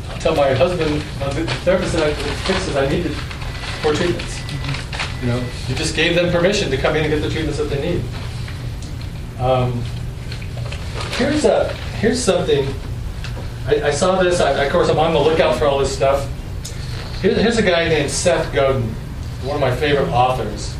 I'll 0.09 0.19
tell 0.19 0.35
my 0.35 0.53
husband, 0.53 1.01
the 1.35 1.45
therapist 1.65 1.93
that 1.93 2.03
I 2.03 2.13
fixes, 2.13 2.75
I 2.77 2.87
need 2.87 3.11
more 3.83 3.93
treatments. 3.93 4.42
You 5.23 5.29
know, 5.29 5.43
you 5.69 5.75
just 5.75 5.95
gave 5.95 6.15
them 6.15 6.31
permission 6.31 6.69
to 6.69 6.77
come 6.77 6.97
in 6.97 7.03
and 7.05 7.13
get 7.13 7.21
the 7.21 7.29
treatments 7.29 7.57
that 7.57 7.69
they 7.69 7.81
need. 7.81 8.03
Um, 9.39 9.81
Here's 11.17 11.45
a, 11.45 11.71
here's 11.99 12.21
something, 12.21 12.67
I, 13.67 13.83
I 13.83 13.91
saw 13.91 14.21
this, 14.21 14.41
I, 14.41 14.63
of 14.63 14.71
course, 14.71 14.89
I'm 14.89 14.99
on 14.99 15.13
the 15.13 15.19
lookout 15.19 15.57
for 15.57 15.65
all 15.65 15.79
this 15.79 15.95
stuff. 15.95 16.27
Here, 17.21 17.35
here's 17.35 17.57
a 17.57 17.61
guy 17.61 17.87
named 17.87 18.09
Seth 18.09 18.53
Godin, 18.53 18.83
one 19.43 19.55
of 19.55 19.61
my 19.61 19.75
favorite 19.75 20.09
authors. 20.09 20.75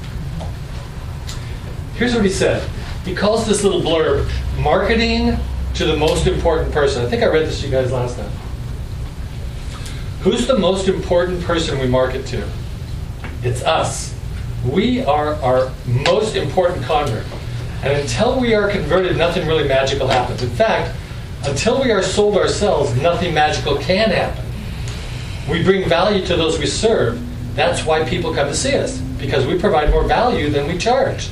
Here's 1.95 2.13
what 2.13 2.23
he 2.23 2.31
said. 2.31 2.67
He 3.05 3.15
calls 3.15 3.47
this 3.47 3.63
little 3.63 3.81
blurb, 3.81 4.29
marketing 4.59 5.38
to 5.75 5.85
the 5.85 5.95
most 5.95 6.27
important 6.27 6.73
person. 6.73 7.05
I 7.05 7.09
think 7.09 7.23
I 7.23 7.27
read 7.27 7.45
this 7.47 7.62
to 7.62 7.67
you 7.67 7.71
guys 7.71 7.91
last 7.91 8.17
time. 8.17 8.31
Who's 10.21 10.47
the 10.47 10.57
most 10.57 10.88
important 10.88 11.43
person 11.43 11.79
we 11.79 11.88
market 11.88 12.25
to? 12.27 12.47
It's 13.43 13.63
us. 13.63 14.12
We 14.65 15.03
are 15.03 15.36
our 15.36 15.72
most 15.86 16.36
important 16.36 16.84
convert. 16.86 17.25
And 17.84 18.00
until 18.00 18.39
we 18.39 18.53
are 18.53 18.70
converted, 18.70 19.17
nothing 19.17 19.46
really 19.48 19.67
magical 19.67 20.08
happens. 20.08 20.41
In 20.41 20.50
fact, 20.50 20.96
until 21.46 21.82
we 21.82 21.91
are 21.91 22.01
sold 22.01 22.38
ourselves, 22.38 22.96
nothing 23.01 23.34
magical 23.34 23.77
can 23.77 24.10
happen. 24.10 24.46
We 25.50 25.63
bring 25.63 25.89
value 25.89 26.25
to 26.27 26.38
those 26.38 26.58
we 26.58 26.65
serve. 26.65 27.22
That's 27.55 27.86
why 27.86 28.08
people 28.08 28.34
come 28.34 28.48
to 28.48 28.55
see 28.55 28.75
us, 28.75 28.98
because 28.98 29.46
we 29.46 29.60
provide 29.60 29.89
more 29.89 30.08
value 30.08 30.50
than 30.50 30.67
we 30.67 30.77
charge. 30.77 31.29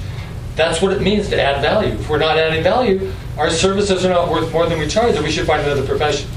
That's 0.55 0.81
what 0.81 0.91
it 0.91 1.01
means 1.01 1.29
to 1.29 1.41
add 1.41 1.61
value. 1.61 1.93
If 1.93 2.09
we're 2.09 2.19
not 2.19 2.37
adding 2.37 2.61
value, 2.61 3.13
our 3.37 3.49
services 3.49 4.03
are 4.03 4.09
not 4.09 4.29
worth 4.29 4.51
more 4.51 4.65
than 4.67 4.77
we 4.77 4.87
charge, 4.87 5.13
then 5.13 5.23
we 5.23 5.31
should 5.31 5.47
find 5.47 5.61
another 5.61 5.85
profession. 5.85 6.29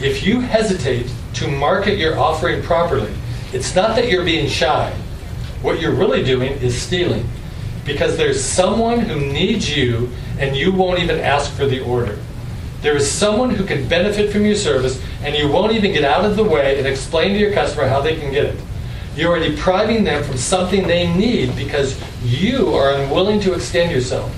If 0.00 0.26
you 0.26 0.40
hesitate 0.40 1.10
to 1.34 1.48
market 1.48 1.98
your 1.98 2.18
offering 2.18 2.62
properly, 2.62 3.12
it's 3.54 3.74
not 3.74 3.94
that 3.94 4.08
you're 4.08 4.24
being 4.24 4.48
shy. 4.48 4.92
What 5.62 5.80
you're 5.80 5.94
really 5.94 6.24
doing 6.24 6.52
is 6.54 6.80
stealing. 6.80 7.24
Because 7.84 8.16
there's 8.16 8.42
someone 8.42 9.00
who 9.00 9.20
needs 9.20 9.74
you 9.74 10.10
and 10.38 10.56
you 10.56 10.72
won't 10.72 10.98
even 10.98 11.20
ask 11.20 11.52
for 11.52 11.64
the 11.64 11.80
order. 11.80 12.18
There 12.82 12.96
is 12.96 13.10
someone 13.10 13.50
who 13.50 13.64
can 13.64 13.86
benefit 13.86 14.32
from 14.32 14.44
your 14.44 14.56
service 14.56 15.00
and 15.22 15.36
you 15.36 15.48
won't 15.48 15.72
even 15.72 15.92
get 15.92 16.04
out 16.04 16.24
of 16.24 16.36
the 16.36 16.42
way 16.42 16.78
and 16.78 16.86
explain 16.86 17.32
to 17.32 17.38
your 17.38 17.52
customer 17.52 17.88
how 17.88 18.00
they 18.00 18.16
can 18.16 18.32
get 18.32 18.46
it. 18.46 18.60
You 19.16 19.30
are 19.30 19.38
depriving 19.38 20.02
them 20.02 20.24
from 20.24 20.36
something 20.36 20.86
they 20.88 21.14
need 21.14 21.54
because 21.54 21.98
you 22.24 22.74
are 22.74 22.94
unwilling 22.94 23.38
to 23.40 23.54
extend 23.54 23.92
yourself. 23.92 24.34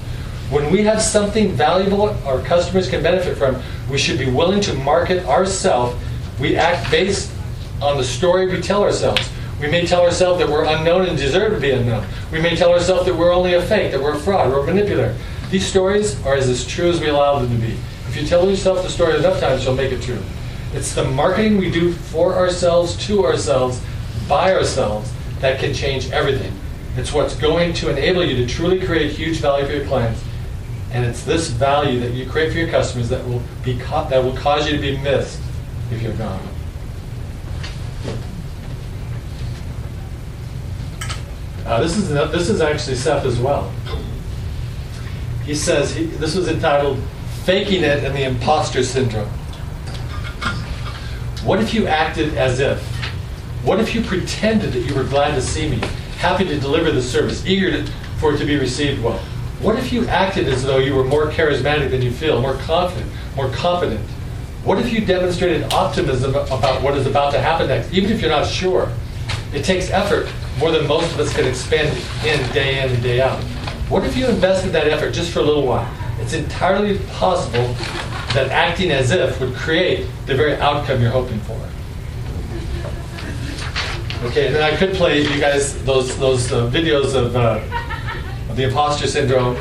When 0.51 0.71
we 0.71 0.83
have 0.83 1.01
something 1.01 1.53
valuable 1.53 2.11
our 2.27 2.43
customers 2.43 2.89
can 2.89 3.03
benefit 3.03 3.39
from, 3.39 3.61
we 3.91 3.97
should 3.97 4.19
be 4.19 4.31
willing 4.31 4.61
to 4.61 4.75
market 4.75 5.25
ourselves. 5.25 5.97
We 6.39 6.57
act 6.57 6.91
based 6.91 7.33
on 7.81 7.97
the 7.97 8.05
story 8.05 8.47
we 8.47 8.61
tell 8.61 8.83
ourselves. 8.83 9.31
We 9.61 9.69
may 9.69 9.87
tell 9.87 10.03
ourselves 10.03 10.39
that 10.41 10.49
we're 10.49 10.65
unknown 10.65 11.07
and 11.07 11.17
deserve 11.17 11.55
to 11.55 11.61
be 11.61 11.71
unknown. 11.71 12.07
We 12.31 12.41
may 12.41 12.57
tell 12.57 12.73
ourselves 12.73 13.07
that 13.07 13.15
we're 13.15 13.33
only 13.33 13.55
a 13.55 13.63
fake, 13.63 13.93
that 13.93 14.03
we're 14.03 14.15
a 14.15 14.19
fraud, 14.19 14.51
we're 14.51 14.61
a 14.61 14.67
manipulator. 14.67 15.17
These 15.51 15.67
stories 15.67 16.25
are 16.27 16.35
as, 16.35 16.67
true 16.67 16.91
as 16.91 17.01
we 17.01 17.09
allow 17.09 17.39
them 17.39 17.59
to 17.59 17.67
be. 17.67 17.73
If 18.09 18.17
you 18.17 18.27
tell 18.27 18.49
yourself 18.49 18.83
the 18.83 18.91
story 18.91 19.17
enough 19.17 19.41
times, 19.41 19.65
you'll 19.65 19.75
make 19.75 19.93
it 19.93 20.03
true. 20.03 20.23
It's 20.75 20.95
the 20.95 21.05
marketing 21.05 21.57
we 21.57 21.71
do 21.71 21.93
for 21.93 22.35
ourselves, 22.35 22.97
to 23.07 23.25
ourselves, 23.25 23.81
by 24.29 24.55
ourselves, 24.55 25.11
that 25.41 25.59
can 25.59 25.73
change 25.73 26.11
everything. 26.11 26.53
It's 26.97 27.13
what's 27.13 27.37
going 27.37 27.73
to 27.75 27.91
enable 27.91 28.25
you 28.25 28.37
to 28.37 28.47
truly 28.47 28.85
create 28.85 29.13
huge 29.13 29.39
value 29.39 29.67
for 29.67 29.73
your 29.73 29.87
clients. 29.87 30.23
And 30.93 31.05
it's 31.05 31.23
this 31.25 31.49
value 31.49 32.01
that 32.01 32.13
you 32.13 32.27
create 32.27 32.53
for 32.53 32.59
your 32.59 32.69
customers 32.69 33.09
that 33.11 33.27
will 33.27 33.43
be 33.65 33.75
that 33.75 34.23
will 34.23 34.37
cause 34.37 34.67
you 34.67 34.77
to 34.77 34.81
be 34.81 34.97
missed 34.99 35.41
if 35.91 36.03
you're 36.03 36.15
gone. 36.15 36.41
Uh, 41.67 41.81
this 41.81 41.97
is 41.97 42.11
this 42.11 42.49
is 42.49 42.61
actually 42.61 42.95
Seth 42.95 43.25
as 43.25 43.41
well. 43.41 43.73
He 45.45 45.53
says 45.53 45.93
he, 45.93 46.05
this 46.05 46.37
was 46.37 46.47
entitled 46.47 47.01
"Faking 47.43 47.83
It 47.83 48.05
and 48.05 48.15
the 48.15 48.23
Imposter 48.23 48.85
Syndrome." 48.85 49.29
What 51.43 51.61
if 51.61 51.75
you 51.75 51.89
acted 51.89 52.35
as 52.35 52.61
if? 52.61 52.81
What 53.65 53.81
if 53.81 53.97
you 53.97 54.03
pretended 54.03 54.75
that 54.75 54.83
you 54.83 54.95
were 54.95 55.03
glad 55.03 55.35
to 55.35 55.43
see 55.43 55.69
me, 55.69 55.81
happy 56.19 56.45
to 56.45 56.57
deliver 56.61 56.93
the 56.93 57.03
service, 57.03 57.45
eager 57.45 57.73
to, 57.73 57.93
for 58.21 58.35
it 58.35 58.39
to 58.39 58.45
be 58.45 58.57
received 58.57 59.03
well? 59.03 59.19
What 59.61 59.77
if 59.77 59.93
you 59.93 60.07
acted 60.07 60.47
as 60.47 60.63
though 60.63 60.79
you 60.79 60.95
were 60.95 61.03
more 61.03 61.33
charismatic 61.33 61.91
than 61.91 62.01
you 62.01 62.13
feel, 62.13 62.41
more 62.41 62.55
confident, 62.59 63.11
more 63.35 63.51
competent? 63.51 64.09
What 64.63 64.79
if 64.79 64.93
you 64.93 65.05
demonstrated 65.05 65.73
optimism 65.73 66.31
about 66.31 66.81
what 66.83 66.97
is 66.97 67.09
about 67.09 67.33
to 67.33 67.41
happen 67.41 67.67
next, 67.67 67.93
even 67.93 68.13
if 68.13 68.21
you're 68.21 68.31
not 68.31 68.47
sure? 68.47 68.93
It 69.57 69.65
takes 69.65 69.89
effort 69.91 70.29
more 70.59 70.71
than 70.71 70.87
most 70.87 71.15
of 71.15 71.19
us 71.19 71.35
can 71.35 71.47
expend 71.47 71.89
in 72.27 72.53
day 72.53 72.85
in 72.85 72.91
and 72.91 73.03
day 73.03 73.23
out. 73.23 73.43
What 73.89 74.05
if 74.05 74.15
you 74.15 74.27
invested 74.27 74.71
that 74.73 74.87
effort 74.87 75.13
just 75.13 75.33
for 75.33 75.39
a 75.39 75.43
little 75.43 75.67
while? 75.67 75.91
It's 76.21 76.35
entirely 76.35 76.99
possible 77.15 77.73
that 78.35 78.51
acting 78.51 78.91
as 78.91 79.13
if 79.13 79.41
would 79.41 79.55
create 79.55 80.07
the 80.27 80.35
very 80.35 80.57
outcome 80.57 81.01
you're 81.01 81.11
hoping 81.11 81.41
for. 81.41 81.55
Okay, 84.27 84.49
and 84.49 84.57
then 84.57 84.63
I 84.63 84.77
could 84.77 84.93
play 84.93 85.23
you 85.23 85.41
guys 85.41 85.83
those 85.85 86.19
those 86.19 86.53
uh, 86.53 86.69
videos 86.71 87.15
of, 87.15 87.35
uh, 87.35 87.59
of 88.51 88.57
the 88.57 88.65
imposter 88.65 89.07
syndrome, 89.07 89.57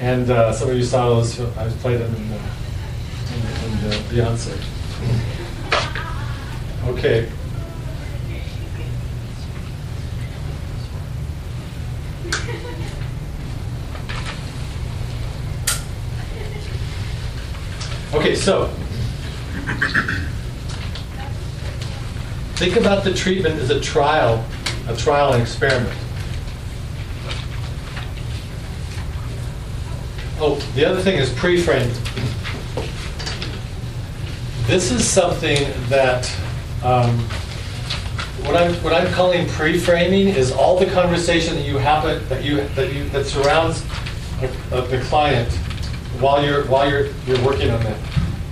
and 0.00 0.28
uh, 0.28 0.52
some 0.52 0.70
of 0.70 0.76
you 0.76 0.82
saw 0.82 1.10
those. 1.10 1.38
I 1.56 1.68
played 1.82 2.00
them 2.00 2.12
in, 2.16 2.22
in, 2.24 3.92
in 3.92 3.98
Beyonce. 4.10 4.58
Okay. 6.88 7.30
Okay, 18.14 18.36
so 18.36 18.68
think 22.54 22.76
about 22.76 23.02
the 23.02 23.12
treatment 23.12 23.56
as 23.56 23.70
a 23.70 23.80
trial, 23.80 24.44
a 24.86 24.96
trial 24.96 25.32
and 25.32 25.42
experiment. 25.42 25.92
Oh, 30.38 30.54
the 30.76 30.84
other 30.84 31.02
thing 31.02 31.18
is 31.18 31.32
pre-framing. 31.32 31.92
This 34.68 34.92
is 34.92 35.04
something 35.04 35.58
that 35.88 36.30
um, 36.84 37.18
what 38.46 38.54
I'm 38.56 38.74
what 38.84 38.92
I'm 38.92 39.12
calling 39.12 39.48
pre-framing 39.48 40.28
is 40.28 40.52
all 40.52 40.78
the 40.78 40.86
conversation 40.86 41.56
that 41.56 41.66
you 41.66 41.78
happen 41.78 42.26
that 42.28 42.44
you 42.44 42.68
that 42.76 42.94
you 42.94 43.08
that 43.08 43.26
surrounds 43.26 43.84
a, 44.40 44.78
a, 44.78 44.86
the 44.86 45.00
client 45.00 45.50
while 46.20 46.44
you're 46.44 46.64
while 46.66 46.88
you're 46.88 47.06
you're 47.26 47.42
working 47.44 47.70
on 47.70 47.82
that. 47.82 47.98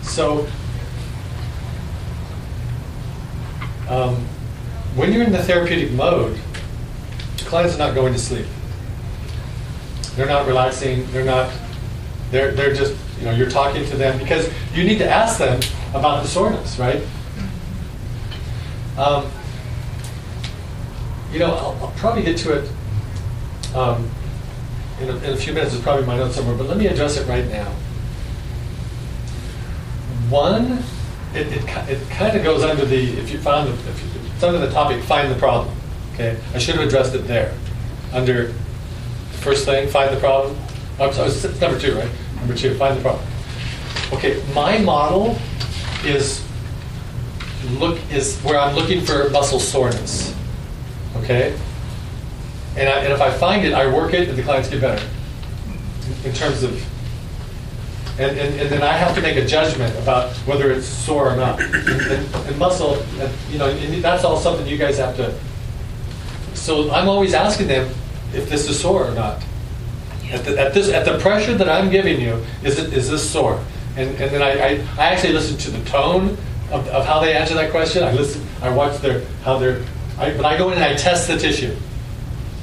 So 0.02 0.46
um, 3.88 4.16
when 4.94 5.12
you're 5.12 5.22
in 5.22 5.32
the 5.32 5.42
therapeutic 5.42 5.92
mode, 5.92 6.38
the 7.38 7.44
client's 7.44 7.78
not 7.78 7.94
going 7.94 8.12
to 8.12 8.18
sleep. 8.18 8.46
They're 10.16 10.26
not 10.26 10.46
relaxing. 10.46 11.10
They're 11.12 11.24
not. 11.24 11.52
They're 12.30 12.52
they're 12.52 12.74
just 12.74 12.96
you 13.18 13.24
know 13.24 13.32
you're 13.32 13.50
talking 13.50 13.84
to 13.86 13.96
them 13.96 14.18
because 14.18 14.50
you 14.74 14.84
need 14.84 14.98
to 14.98 15.08
ask 15.08 15.38
them 15.38 15.60
about 15.94 16.22
the 16.22 16.28
soreness, 16.28 16.78
right? 16.78 17.02
Um, 18.98 19.30
you 21.32 21.38
know, 21.38 21.54
I'll, 21.54 21.78
I'll 21.82 21.94
probably 21.96 22.22
get 22.22 22.36
to 22.38 22.52
it 22.58 22.70
um, 23.74 24.10
in, 25.02 25.10
a, 25.10 25.16
in 25.18 25.32
a 25.32 25.36
few 25.36 25.52
minutes. 25.52 25.74
It's 25.74 25.82
probably 25.82 26.06
my 26.06 26.16
notes 26.16 26.36
somewhere, 26.36 26.56
but 26.56 26.66
let 26.68 26.76
me 26.76 26.86
address 26.86 27.16
it 27.16 27.26
right 27.28 27.46
now. 27.48 27.70
One, 30.28 30.78
it, 31.34 31.46
it, 31.48 31.64
it 31.88 32.10
kind 32.10 32.36
of 32.36 32.42
goes 32.44 32.62
under 32.62 32.84
the, 32.84 33.12
if 33.18 33.30
you 33.30 33.38
found, 33.38 33.68
the- 33.68 33.90
if 33.90 34.02
you- 34.02 34.08
it's 34.34 34.42
under 34.42 34.58
the 34.58 34.70
topic, 34.72 35.02
find 35.04 35.30
the 35.30 35.38
problem. 35.38 35.74
Okay, 36.14 36.36
I 36.54 36.58
should 36.58 36.74
have 36.76 36.86
addressed 36.86 37.14
it 37.14 37.26
there. 37.26 37.54
Under 38.12 38.48
the 38.48 39.38
first 39.38 39.64
thing, 39.64 39.88
find 39.88 40.14
the 40.14 40.20
problem. 40.20 40.56
I'm 41.00 41.12
sorry, 41.12 41.28
it's 41.30 41.60
number 41.60 41.78
two, 41.78 41.94
right? 41.96 42.08
Number 42.36 42.54
two, 42.54 42.74
find 42.76 42.96
the 42.96 43.00
problem. 43.02 43.24
Okay, 44.12 44.42
my 44.54 44.78
model 44.78 45.36
is 46.04 46.44
look 47.78 47.98
is 48.10 48.38
where 48.40 48.58
I'm 48.58 48.74
looking 48.74 49.00
for 49.00 49.30
muscle 49.30 49.60
soreness. 49.60 50.34
Okay? 51.18 51.56
And, 52.76 52.88
I, 52.88 53.00
and 53.00 53.12
if 53.12 53.20
I 53.20 53.30
find 53.30 53.64
it, 53.64 53.74
I 53.74 53.92
work 53.92 54.14
it, 54.14 54.28
and 54.28 54.38
the 54.38 54.42
clients 54.42 54.68
get 54.68 54.80
better. 54.80 55.06
In 56.24 56.32
terms 56.32 56.62
of, 56.62 56.72
and, 58.18 58.38
and, 58.38 58.60
and 58.60 58.70
then 58.70 58.82
I 58.82 58.92
have 58.92 59.14
to 59.14 59.20
make 59.22 59.36
a 59.36 59.46
judgment 59.46 59.96
about 59.98 60.32
whether 60.46 60.70
it's 60.70 60.86
sore 60.86 61.32
or 61.32 61.36
not. 61.36 61.60
And, 61.60 61.74
and, 61.74 62.34
and 62.34 62.58
muscle, 62.58 63.04
you 63.50 63.58
know, 63.58 63.68
and 63.68 64.02
that's 64.02 64.24
all 64.24 64.38
something 64.38 64.66
you 64.66 64.78
guys 64.78 64.98
have 64.98 65.16
to. 65.16 65.34
So 66.54 66.90
I'm 66.90 67.08
always 67.08 67.34
asking 67.34 67.68
them 67.68 67.88
if 68.34 68.48
this 68.48 68.68
is 68.68 68.80
sore 68.80 69.06
or 69.06 69.14
not. 69.14 69.42
At, 70.30 70.44
the, 70.44 70.58
at 70.58 70.72
this, 70.72 70.88
at 70.88 71.04
the 71.04 71.18
pressure 71.18 71.54
that 71.54 71.68
I'm 71.68 71.90
giving 71.90 72.20
you, 72.20 72.42
is 72.62 72.78
it 72.78 72.92
is 72.94 73.10
this 73.10 73.28
sore? 73.28 73.62
And, 73.96 74.08
and 74.16 74.30
then 74.30 74.40
I, 74.40 74.52
I, 74.52 74.68
I 74.98 75.12
actually 75.12 75.34
listen 75.34 75.58
to 75.58 75.70
the 75.70 75.84
tone 75.90 76.38
of, 76.70 76.88
of 76.88 77.04
how 77.04 77.20
they 77.20 77.34
answer 77.34 77.54
that 77.54 77.70
question. 77.70 78.02
I 78.02 78.12
listen, 78.12 78.46
I 78.62 78.70
watch 78.70 78.98
their 79.00 79.22
how 79.44 79.58
they're. 79.58 79.84
I, 80.18 80.32
but 80.34 80.46
I 80.46 80.56
go 80.56 80.68
in 80.68 80.74
and 80.74 80.84
I 80.84 80.94
test 80.94 81.28
the 81.28 81.36
tissue. 81.36 81.76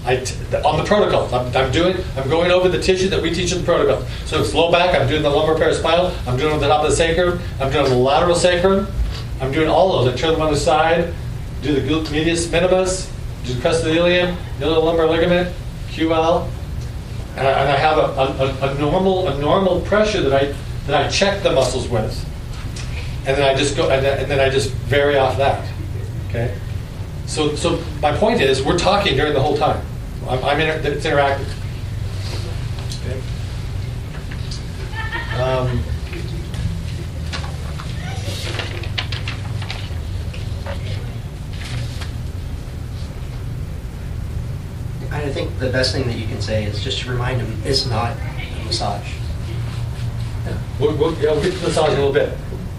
On 0.10 0.78
the 0.78 0.84
protocols. 0.86 1.32
I'm, 1.34 1.56
I'm 1.56 1.72
doing. 1.72 1.98
I'm 2.18 2.30
going 2.30 2.52
over 2.52 2.68
the 2.68 2.82
tissue 2.82 3.10
that 3.10 3.22
we 3.22 3.34
teach 3.34 3.52
in 3.52 3.60
the 3.60 3.64
protocols. 3.64 4.08
So 4.26 4.42
it's 4.42 4.54
low 4.54 4.72
back. 4.72 5.00
I'm 5.00 5.08
doing 5.08 5.22
the 5.22 5.30
lumbar 5.30 5.56
paraspinal. 5.56 6.16
I'm 6.28 6.38
doing 6.38 6.60
the 6.60 6.68
top 6.68 6.84
of 6.84 6.90
the 6.90 6.96
sacrum. 6.96 7.40
I'm 7.60 7.72
doing 7.72 7.90
the 7.90 7.96
lateral 7.96 8.36
sacrum. 8.36 8.88
I'm 9.40 9.52
doing 9.52 9.70
all 9.70 10.04
those. 10.04 10.14
I 10.14 10.18
turn 10.18 10.34
them 10.34 10.42
on 10.42 10.52
the 10.52 10.60
side. 10.60 11.14
Do 11.62 11.74
the 11.74 11.82
glute 11.82 12.12
medius 12.12 12.52
minimus. 12.52 13.12
Do 13.44 13.54
the 13.54 13.62
crest 13.62 13.84
of 13.84 13.90
the 13.90 13.98
ilium, 13.98 14.36
iliac 14.60 14.84
lumbar 14.84 15.08
ligament, 15.08 15.56
QL, 15.90 16.50
and 17.38 17.48
I, 17.48 17.52
and 17.52 17.70
I 17.70 17.76
have 17.78 17.98
a, 17.98 18.02
a, 18.02 18.72
a 18.72 18.80
normal 18.80 19.28
a 19.30 19.38
normal 19.40 19.82
pressure 19.82 20.22
that 20.22 20.34
I 20.34 20.54
that 20.88 21.06
I 21.06 21.08
check 21.10 21.42
the 21.42 21.52
muscles 21.52 21.88
with, 21.88 22.26
and 23.26 23.38
then 23.38 23.44
I 23.44 23.58
just 23.58 23.78
go 23.78 23.90
and 23.90 24.06
and 24.06 24.30
then 24.30 24.40
I 24.40 24.50
just 24.50 24.72
vary 24.72 25.18
off 25.18 25.38
that. 25.38 25.72
Okay. 26.30 26.56
So, 27.30 27.56
so 27.56 27.84
my 28.02 28.12
point 28.18 28.42
is, 28.42 28.64
we're 28.64 28.78
talking 28.78 29.16
during 29.16 29.34
the 29.34 29.42
whole 29.42 29.56
time. 29.56 29.86
I'm, 30.28 30.44
I'm 30.44 30.60
inter- 30.60 30.82
it's 30.92 31.06
interactive. 31.06 31.48
Okay. 33.06 33.20
Um, 35.42 35.84
I 45.12 45.30
think 45.32 45.58
the 45.60 45.70
best 45.70 45.94
thing 45.94 46.06
that 46.08 46.18
you 46.18 46.28
can 46.28 46.42
say 46.42 46.66
is 46.66 46.84
just 46.84 47.02
to 47.02 47.10
remind 47.12 47.42
them 47.42 47.62
it's 47.66 47.86
not 47.88 48.16
a 48.16 48.66
massage. 48.66 49.12
we'll, 50.80 50.96
we'll, 50.96 51.14
yeah, 51.16 51.32
we'll 51.32 51.42
get 51.42 51.54
to 51.54 51.58
the 51.60 51.68
massage 51.68 51.90
in 51.94 52.00
a 52.00 52.06
little 52.06 52.14
bit. 52.14 52.38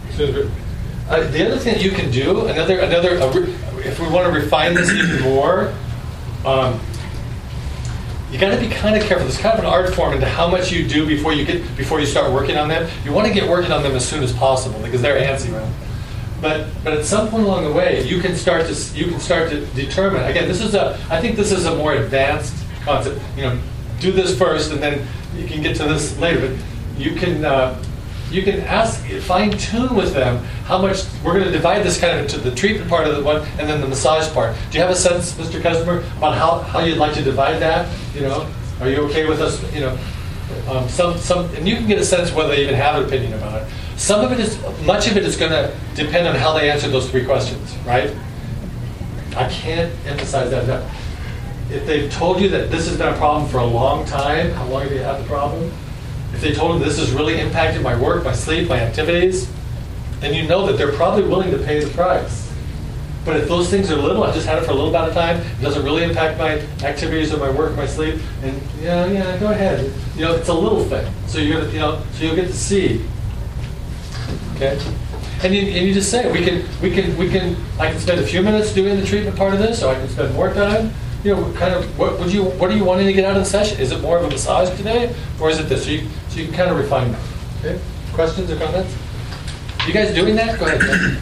As 0.08 0.14
soon 0.16 0.28
as 0.30 0.34
we're- 0.36 0.50
Uh, 1.08 1.28
the 1.30 1.44
other 1.46 1.58
thing 1.58 1.74
that 1.74 1.82
you 1.82 1.90
can 1.90 2.08
do, 2.12 2.46
another, 2.46 2.78
another, 2.78 3.16
re- 3.40 3.52
if 3.84 3.98
we 3.98 4.06
want 4.08 4.32
to 4.32 4.40
refine 4.40 4.74
this 4.74 4.90
even 4.92 5.20
more, 5.22 5.74
um, 6.46 6.78
you 8.30 8.38
got 8.38 8.54
to 8.54 8.60
be 8.60 8.68
kind 8.68 8.96
of 8.96 9.02
careful. 9.02 9.26
There's 9.26 9.38
kind 9.38 9.58
of 9.58 9.64
an 9.64 9.70
art 9.70 9.94
form 9.94 10.14
into 10.14 10.26
how 10.26 10.46
much 10.48 10.70
you 10.70 10.86
do 10.86 11.06
before 11.06 11.32
you 11.32 11.44
get 11.44 11.76
before 11.76 12.00
you 12.00 12.06
start 12.06 12.32
working 12.32 12.56
on 12.56 12.68
them. 12.68 12.88
You 13.04 13.12
want 13.12 13.26
to 13.26 13.34
get 13.34 13.48
working 13.48 13.72
on 13.72 13.82
them 13.82 13.96
as 13.96 14.08
soon 14.08 14.22
as 14.22 14.32
possible 14.32 14.80
because 14.82 15.02
they're 15.02 15.20
antsy, 15.20 15.52
right? 15.52 15.72
But 16.40 16.68
but 16.84 16.92
at 16.92 17.04
some 17.04 17.28
point 17.28 17.44
along 17.44 17.64
the 17.64 17.72
way, 17.72 18.06
you 18.06 18.20
can 18.20 18.36
start 18.36 18.66
to 18.66 18.96
you 18.96 19.06
can 19.06 19.18
start 19.18 19.50
to 19.50 19.66
determine. 19.66 20.22
Again, 20.24 20.46
this 20.46 20.60
is 20.60 20.74
a 20.74 20.98
I 21.10 21.20
think 21.20 21.36
this 21.36 21.50
is 21.50 21.66
a 21.66 21.74
more 21.74 21.94
advanced 21.94 22.54
concept. 22.82 23.20
You 23.36 23.42
know, 23.42 23.60
do 23.98 24.12
this 24.12 24.38
first, 24.38 24.70
and 24.70 24.80
then 24.80 25.06
you 25.36 25.46
can 25.46 25.62
get 25.62 25.76
to 25.76 25.84
this 25.84 26.16
later. 26.18 26.48
But 26.48 26.98
you 26.98 27.16
can. 27.16 27.44
Uh, 27.44 27.82
you 28.30 28.42
can 28.42 28.60
ask, 28.60 29.04
fine 29.22 29.50
tune 29.50 29.94
with 29.94 30.14
them 30.14 30.44
how 30.64 30.80
much 30.80 31.04
we're 31.24 31.32
going 31.32 31.44
to 31.44 31.50
divide 31.50 31.82
this 31.82 31.98
kind 32.00 32.18
of 32.18 32.24
into 32.24 32.38
the 32.38 32.54
treatment 32.54 32.88
part 32.88 33.06
of 33.06 33.16
the 33.16 33.22
one 33.22 33.42
and 33.58 33.68
then 33.68 33.80
the 33.80 33.88
massage 33.88 34.32
part. 34.32 34.56
Do 34.70 34.78
you 34.78 34.82
have 34.82 34.90
a 34.90 34.96
sense, 34.96 35.32
Mr. 35.34 35.60
Customer, 35.60 35.98
about 36.18 36.36
how, 36.36 36.60
how 36.60 36.80
you'd 36.84 36.98
like 36.98 37.14
to 37.14 37.22
divide 37.22 37.58
that? 37.58 37.88
You 38.14 38.22
know, 38.22 38.48
are 38.80 38.88
you 38.88 38.98
okay 39.08 39.28
with 39.28 39.40
us? 39.40 39.60
You 39.74 39.80
know, 39.80 39.98
um, 40.68 40.88
some 40.88 41.16
some, 41.18 41.46
and 41.54 41.68
you 41.68 41.76
can 41.76 41.86
get 41.86 41.98
a 41.98 42.04
sense 42.04 42.32
whether 42.32 42.48
they 42.48 42.62
even 42.62 42.74
have 42.74 42.96
an 42.96 43.04
opinion 43.04 43.34
about 43.34 43.62
it. 43.62 43.68
Some 43.96 44.24
of 44.24 44.32
it 44.32 44.40
is, 44.40 44.58
much 44.84 45.08
of 45.08 45.16
it 45.16 45.24
is 45.24 45.36
going 45.36 45.52
to 45.52 45.76
depend 45.94 46.26
on 46.26 46.34
how 46.34 46.52
they 46.54 46.70
answer 46.70 46.88
those 46.88 47.10
three 47.10 47.24
questions, 47.24 47.76
right? 47.86 48.14
I 49.36 49.48
can't 49.48 49.92
emphasize 50.06 50.50
that 50.50 50.64
enough. 50.64 51.70
If 51.70 51.86
they've 51.86 52.10
told 52.10 52.40
you 52.40 52.48
that 52.48 52.70
this 52.70 52.88
has 52.88 52.96
been 52.96 53.12
a 53.12 53.16
problem 53.16 53.48
for 53.48 53.58
a 53.58 53.66
long 53.66 54.04
time, 54.06 54.50
how 54.52 54.66
long 54.66 54.82
have 54.82 54.92
you 54.92 54.98
had 54.98 55.22
the 55.22 55.26
problem? 55.28 55.70
If 56.32 56.40
they 56.40 56.52
told 56.52 56.78
you 56.78 56.84
this 56.84 56.98
has 56.98 57.12
really 57.12 57.40
impacted 57.40 57.82
my 57.82 57.98
work, 57.98 58.24
my 58.24 58.32
sleep, 58.32 58.68
my 58.68 58.80
activities, 58.80 59.50
then 60.20 60.34
you 60.34 60.46
know 60.46 60.66
that 60.66 60.76
they're 60.76 60.92
probably 60.92 61.24
willing 61.24 61.50
to 61.50 61.58
pay 61.58 61.82
the 61.82 61.90
price. 61.90 62.52
But 63.24 63.36
if 63.36 63.48
those 63.48 63.68
things 63.68 63.90
are 63.90 63.96
little, 63.96 64.24
I 64.24 64.32
just 64.32 64.46
had 64.46 64.58
it 64.58 64.64
for 64.64 64.70
a 64.70 64.74
little 64.74 64.88
amount 64.88 65.08
of 65.08 65.14
time, 65.14 65.38
it 65.40 65.62
doesn't 65.62 65.84
really 65.84 66.04
impact 66.04 66.38
my 66.38 66.60
activities 66.86 67.34
or 67.34 67.38
my 67.38 67.50
work, 67.50 67.76
my 67.76 67.86
sleep, 67.86 68.18
and 68.42 68.60
yeah, 68.80 69.06
yeah, 69.06 69.38
go 69.38 69.50
ahead. 69.50 69.92
You 70.16 70.22
know, 70.22 70.34
it's 70.34 70.48
a 70.48 70.54
little 70.54 70.84
thing. 70.84 71.12
So 71.26 71.38
you're 71.38 71.60
gonna, 71.60 71.72
you 71.72 71.78
know, 71.80 72.02
so 72.14 72.24
you'll 72.24 72.36
get 72.36 72.46
to 72.46 72.52
see. 72.52 73.04
Okay? 74.56 74.80
And 75.42 75.54
you, 75.54 75.62
and 75.62 75.86
you 75.86 75.94
just 75.94 76.10
say, 76.10 76.30
we 76.30 76.44
can, 76.44 76.64
we 76.82 76.90
can, 76.90 77.16
we 77.16 77.28
can, 77.28 77.56
I 77.78 77.90
can 77.90 77.98
spend 77.98 78.20
a 78.20 78.26
few 78.26 78.42
minutes 78.42 78.74
doing 78.74 78.98
the 78.98 79.06
treatment 79.06 79.36
part 79.36 79.52
of 79.54 79.58
this, 79.58 79.82
or 79.82 79.94
I 79.94 79.98
can 79.98 80.08
spend 80.08 80.34
more 80.34 80.52
time. 80.52 80.92
You 81.22 81.34
know, 81.34 81.52
kind 81.52 81.74
of, 81.74 81.98
what 81.98 82.18
would 82.18 82.32
you, 82.32 82.44
what 82.44 82.70
are 82.70 82.76
you 82.76 82.84
wanting 82.84 83.06
to 83.06 83.12
get 83.12 83.24
out 83.24 83.36
of 83.36 83.44
the 83.44 83.48
session? 83.48 83.78
Is 83.80 83.92
it 83.92 84.00
more 84.00 84.18
of 84.18 84.24
a 84.24 84.28
massage 84.28 84.74
today, 84.76 85.14
or 85.38 85.50
is 85.50 85.58
it 85.58 85.64
this? 85.64 85.84
So 85.84 85.90
you, 85.90 86.08
so 86.30 86.38
you 86.38 86.46
can 86.46 86.54
kind 86.54 86.70
of 86.70 86.78
refine 86.78 87.12
that. 87.12 87.20
Okay? 87.58 87.80
Questions 88.12 88.50
or 88.50 88.56
comments? 88.56 88.94
You 89.86 89.92
guys 89.92 90.14
doing 90.14 90.36
that? 90.36 90.58
Go 90.58 90.66
ahead. 90.66 90.80
Ken. 90.80 91.18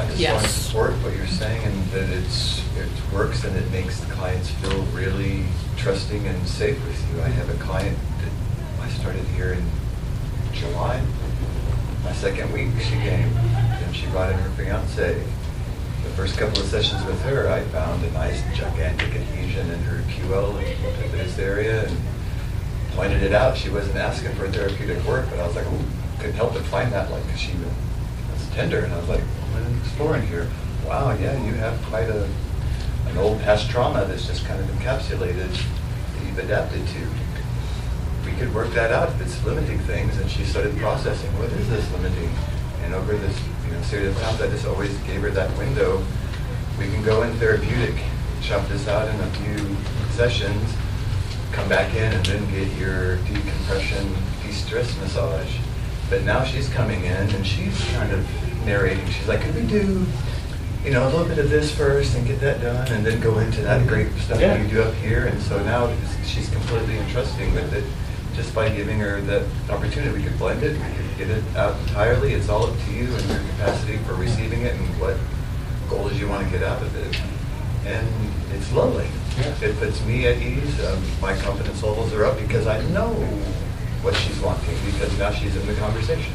I 0.00 0.06
just 0.06 0.18
Yes. 0.18 0.32
want 0.32 0.44
to 0.46 0.52
support 0.52 0.92
what 1.02 1.16
you're 1.16 1.26
saying 1.26 1.62
and 1.64 1.90
that 1.92 2.08
it's, 2.10 2.60
it 2.76 2.88
works 3.12 3.44
and 3.44 3.56
it 3.56 3.70
makes 3.70 4.00
the 4.00 4.12
clients 4.12 4.50
feel 4.50 4.82
really 4.94 5.44
trusting 5.76 6.26
and 6.26 6.46
safe 6.48 6.76
with 6.86 7.14
you. 7.14 7.22
I 7.22 7.28
have 7.28 7.48
a 7.50 7.54
client 7.64 7.96
that 8.20 8.84
I 8.84 8.88
started 8.90 9.24
here 9.36 9.52
in 9.52 9.64
July. 10.52 11.00
My 12.04 12.12
second 12.12 12.52
week 12.52 12.68
she 12.80 12.92
came 12.96 13.30
and 13.36 13.94
she 13.94 14.06
brought 14.06 14.32
in 14.32 14.38
her 14.38 14.50
fiance. 14.50 15.14
The 16.04 16.10
first 16.10 16.38
couple 16.38 16.60
of 16.62 16.66
sessions 16.68 17.04
with 17.04 17.20
her, 17.22 17.48
I 17.48 17.62
found 17.64 18.02
a 18.04 18.10
nice 18.12 18.40
gigantic 18.56 19.14
adhesion 19.14 19.68
in 19.70 19.80
her 19.80 19.98
QL 20.10 20.56
and 20.58 20.84
looked 20.84 20.98
at 21.04 21.12
this 21.12 21.38
area 21.38 21.86
and 21.86 21.96
pointed 22.94 23.22
it 23.22 23.32
out. 23.32 23.56
She 23.56 23.68
wasn't 23.68 23.96
asking 23.96 24.34
for 24.34 24.48
therapeutic 24.48 25.02
work, 25.04 25.28
but 25.30 25.38
I 25.38 25.46
was 25.46 25.56
like, 25.56 25.66
couldn't 26.18 26.34
help 26.34 26.54
but 26.54 26.62
find 26.64 26.92
that, 26.92 27.10
like, 27.10 27.24
she 27.36 27.52
was 27.52 28.48
tender, 28.50 28.80
and 28.80 28.92
I 28.92 28.98
was 28.98 29.08
like, 29.08 29.22
I'm 29.54 29.78
exploring 29.80 30.26
here. 30.26 30.48
Wow, 30.84 31.12
yeah, 31.12 31.40
you 31.44 31.52
have 31.54 31.80
quite 31.84 32.08
a, 32.08 32.28
an 33.06 33.18
old 33.18 33.40
past 33.42 33.70
trauma 33.70 34.04
that's 34.04 34.26
just 34.26 34.44
kind 34.46 34.60
of 34.60 34.66
encapsulated 34.70 35.48
that 35.48 36.26
you've 36.26 36.38
adapted 36.38 36.86
to. 36.88 37.08
We 38.26 38.32
could 38.32 38.52
work 38.54 38.72
that 38.74 38.90
out 38.90 39.10
if 39.10 39.20
it's 39.20 39.44
limiting 39.44 39.78
things, 39.80 40.18
and 40.18 40.30
she 40.30 40.44
started 40.44 40.76
processing, 40.78 41.30
what 41.38 41.50
is 41.52 41.68
this 41.68 41.90
limiting? 41.92 42.30
And 42.82 42.94
over 42.94 43.16
this, 43.16 43.38
you 43.66 43.72
know, 43.72 43.82
series 43.82 44.08
of 44.08 44.22
times, 44.22 44.40
I 44.40 44.48
just 44.48 44.66
always 44.66 44.96
gave 44.98 45.20
her 45.22 45.30
that 45.30 45.56
window. 45.56 46.02
We 46.78 46.86
can 46.86 47.04
go 47.04 47.22
in 47.22 47.32
therapeutic, 47.36 47.94
chop 48.42 48.66
this 48.68 48.88
out 48.88 49.08
in 49.08 49.20
a 49.20 49.30
few 49.30 49.76
sessions, 50.10 50.74
come 51.58 51.68
back 51.68 51.92
in 51.94 52.12
and 52.12 52.24
then 52.24 52.50
get 52.52 52.72
your 52.78 53.16
decompression, 53.16 54.14
de-stress 54.46 54.96
massage. 54.98 55.56
But 56.08 56.22
now 56.22 56.44
she's 56.44 56.68
coming 56.68 57.04
in 57.04 57.28
and 57.34 57.44
she's 57.44 57.76
kind 57.90 58.12
of 58.12 58.24
narrating. 58.64 59.04
She's 59.08 59.26
like, 59.26 59.40
could 59.40 59.56
we 59.56 59.62
do, 59.66 60.06
you 60.84 60.92
know, 60.92 61.02
a 61.04 61.10
little 61.10 61.26
bit 61.26 61.38
of 61.38 61.50
this 61.50 61.74
first 61.74 62.14
and 62.16 62.24
get 62.24 62.40
that 62.40 62.62
done 62.62 62.86
and 62.92 63.04
then 63.04 63.18
go 63.20 63.38
into 63.40 63.60
that 63.62 63.86
great 63.88 64.12
stuff 64.18 64.40
Yeah. 64.40 64.54
that 64.56 64.62
you 64.62 64.68
do 64.68 64.82
up 64.82 64.94
here? 64.94 65.26
And 65.26 65.42
so 65.42 65.60
now 65.64 65.92
she's 66.24 66.48
completely 66.48 66.96
entrusting 66.98 67.52
with 67.54 67.72
it. 67.74 67.84
Just 68.36 68.54
by 68.54 68.68
giving 68.68 69.00
her 69.00 69.20
that 69.22 69.44
opportunity, 69.68 70.16
we 70.16 70.22
could 70.22 70.38
blend 70.38 70.62
it, 70.62 70.76
we 70.76 70.94
could 70.96 71.18
get 71.18 71.28
it 71.28 71.42
out 71.56 71.76
entirely. 71.80 72.34
It's 72.34 72.48
all 72.48 72.66
up 72.70 72.78
to 72.86 72.92
you 72.92 73.12
and 73.12 73.28
your 73.28 73.40
capacity 73.40 73.96
for 74.06 74.14
receiving 74.14 74.62
it 74.62 74.76
and 74.76 75.00
what 75.00 75.16
goals 75.90 76.14
you 76.20 76.28
want 76.28 76.46
to 76.46 76.52
get 76.56 76.62
out 76.62 76.80
of 76.80 76.94
it. 76.94 77.20
And 77.84 78.06
it's 78.54 78.70
lovely. 78.72 79.08
Yeah. 79.38 79.68
It 79.68 79.78
puts 79.78 80.04
me 80.04 80.26
at 80.26 80.38
ease. 80.42 80.84
Um, 80.84 81.02
my 81.20 81.36
confidence 81.36 81.82
levels 81.82 82.12
are 82.12 82.24
up 82.24 82.38
because 82.38 82.66
I 82.66 82.82
know 82.90 83.12
what 84.02 84.14
she's 84.16 84.38
wanting 84.40 84.76
because 84.84 85.16
now 85.18 85.30
she's 85.30 85.56
in 85.56 85.66
the 85.66 85.74
conversation. 85.74 86.32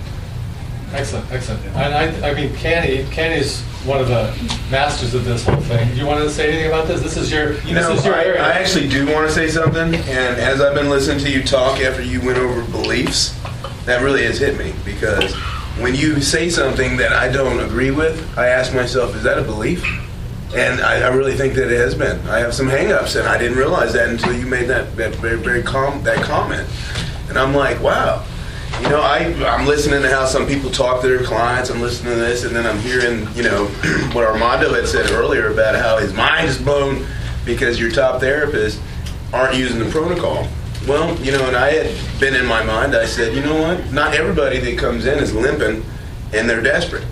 Excellent, 0.94 1.32
excellent. 1.32 1.66
And 1.76 1.94
I, 1.96 2.30
I 2.30 2.34
mean, 2.36 2.56
Kenny, 2.56 3.04
Kenny's 3.10 3.62
one 3.84 4.00
of 4.00 4.08
the 4.08 4.26
masters 4.70 5.16
of 5.16 5.26
this 5.26 5.44
whole 5.44 5.56
thing. 5.58 5.90
Do 5.90 5.96
you 5.96 6.06
want 6.06 6.24
to 6.24 6.30
say 6.30 6.50
anything 6.50 6.68
about 6.68 6.88
this? 6.88 7.02
This 7.02 7.18
is 7.18 7.32
your, 7.32 7.54
You 7.54 7.74
this 7.74 7.88
know, 7.88 7.94
is 7.94 8.06
your 8.06 8.14
I, 8.14 8.24
area. 8.24 8.44
I 8.44 8.52
actually 8.52 8.88
do 8.88 9.12
want 9.12 9.28
to 9.28 9.34
say 9.34 9.48
something, 9.50 9.96
and 9.96 10.40
as 10.40 10.62
I've 10.62 10.76
been 10.76 10.90
listening 10.92 11.24
to 11.26 11.32
you 11.32 11.44
talk 11.44 11.80
after 11.80 12.04
you 12.04 12.22
went 12.22 12.38
over 12.38 12.64
beliefs, 12.72 13.36
that 13.86 14.04
really 14.04 14.24
has 14.24 14.38
hit 14.38 14.58
me 14.58 14.74
because 14.86 15.34
when 15.80 15.96
you 15.96 16.22
say 16.22 16.48
something 16.50 16.96
that 16.98 17.12
I 17.12 17.28
don't 17.28 17.60
agree 17.60 17.92
with, 17.92 18.38
I 18.38 18.48
ask 18.50 18.74
myself, 18.74 19.16
is 19.16 19.24
that 19.24 19.40
a 19.40 19.44
belief? 19.44 19.84
And 20.56 20.82
I, 20.82 21.02
I 21.02 21.08
really 21.08 21.34
think 21.34 21.56
that 21.56 21.72
it 21.72 21.80
has 21.80 21.96
been. 21.96 22.20
I 22.28 22.40
have 22.40 22.54
some 22.54 22.68
hangups, 22.68 23.20
and 23.20 23.28
I 23.28 23.38
didn't 23.38 23.58
realize 23.58 23.94
that 23.94 24.10
until 24.10 24.34
you 24.34 24.46
made 24.46 24.68
that, 24.68 24.96
that 24.98 25.16
very, 25.16 25.38
very 25.38 25.64
com- 25.64 26.04
that 26.04 26.24
comment. 26.24 26.70
And 27.30 27.40
I'm 27.40 27.56
like, 27.56 27.82
wow. 27.82 28.24
You 28.82 28.90
know, 28.90 29.02
I, 29.02 29.34
I'm 29.46 29.66
listening 29.66 30.02
to 30.02 30.10
how 30.10 30.26
some 30.26 30.46
people 30.46 30.70
talk 30.70 31.02
to 31.02 31.08
their 31.08 31.24
clients. 31.24 31.70
I'm 31.70 31.82
listening 31.82 32.14
to 32.14 32.20
this, 32.20 32.44
and 32.44 32.56
then 32.56 32.66
I'm 32.68 32.80
hearing, 32.80 33.28
you 33.36 33.44
know, 33.44 33.66
what 34.14 34.26
Armando 34.26 34.74
had 34.74 34.88
said 34.88 35.10
earlier 35.12 35.52
about 35.52 35.76
how 35.76 35.98
his 35.98 36.14
mind 36.14 36.48
is 36.48 36.60
blown 36.60 37.06
because 37.46 37.80
you're 37.80 37.92
top 37.92 38.22
therapists 38.22 38.80
aren't 39.34 39.56
using 39.56 39.80
the 39.80 39.90
protocol. 39.90 40.48
Well, 40.88 41.18
you 41.22 41.32
know, 41.32 41.46
and 41.48 41.56
I 41.56 41.72
had 41.72 42.20
been 42.20 42.36
in 42.36 42.46
my 42.46 42.62
mind, 42.64 42.96
I 42.96 43.06
said, 43.06 43.34
you 43.36 43.42
know 43.42 43.60
what? 43.60 43.92
Not 43.92 44.14
everybody 44.14 44.60
that 44.60 44.78
comes 44.78 45.06
in 45.06 45.18
is 45.18 45.34
limping 45.34 45.84
and 46.34 46.50
they're 46.50 46.62
desperate. 46.62 47.06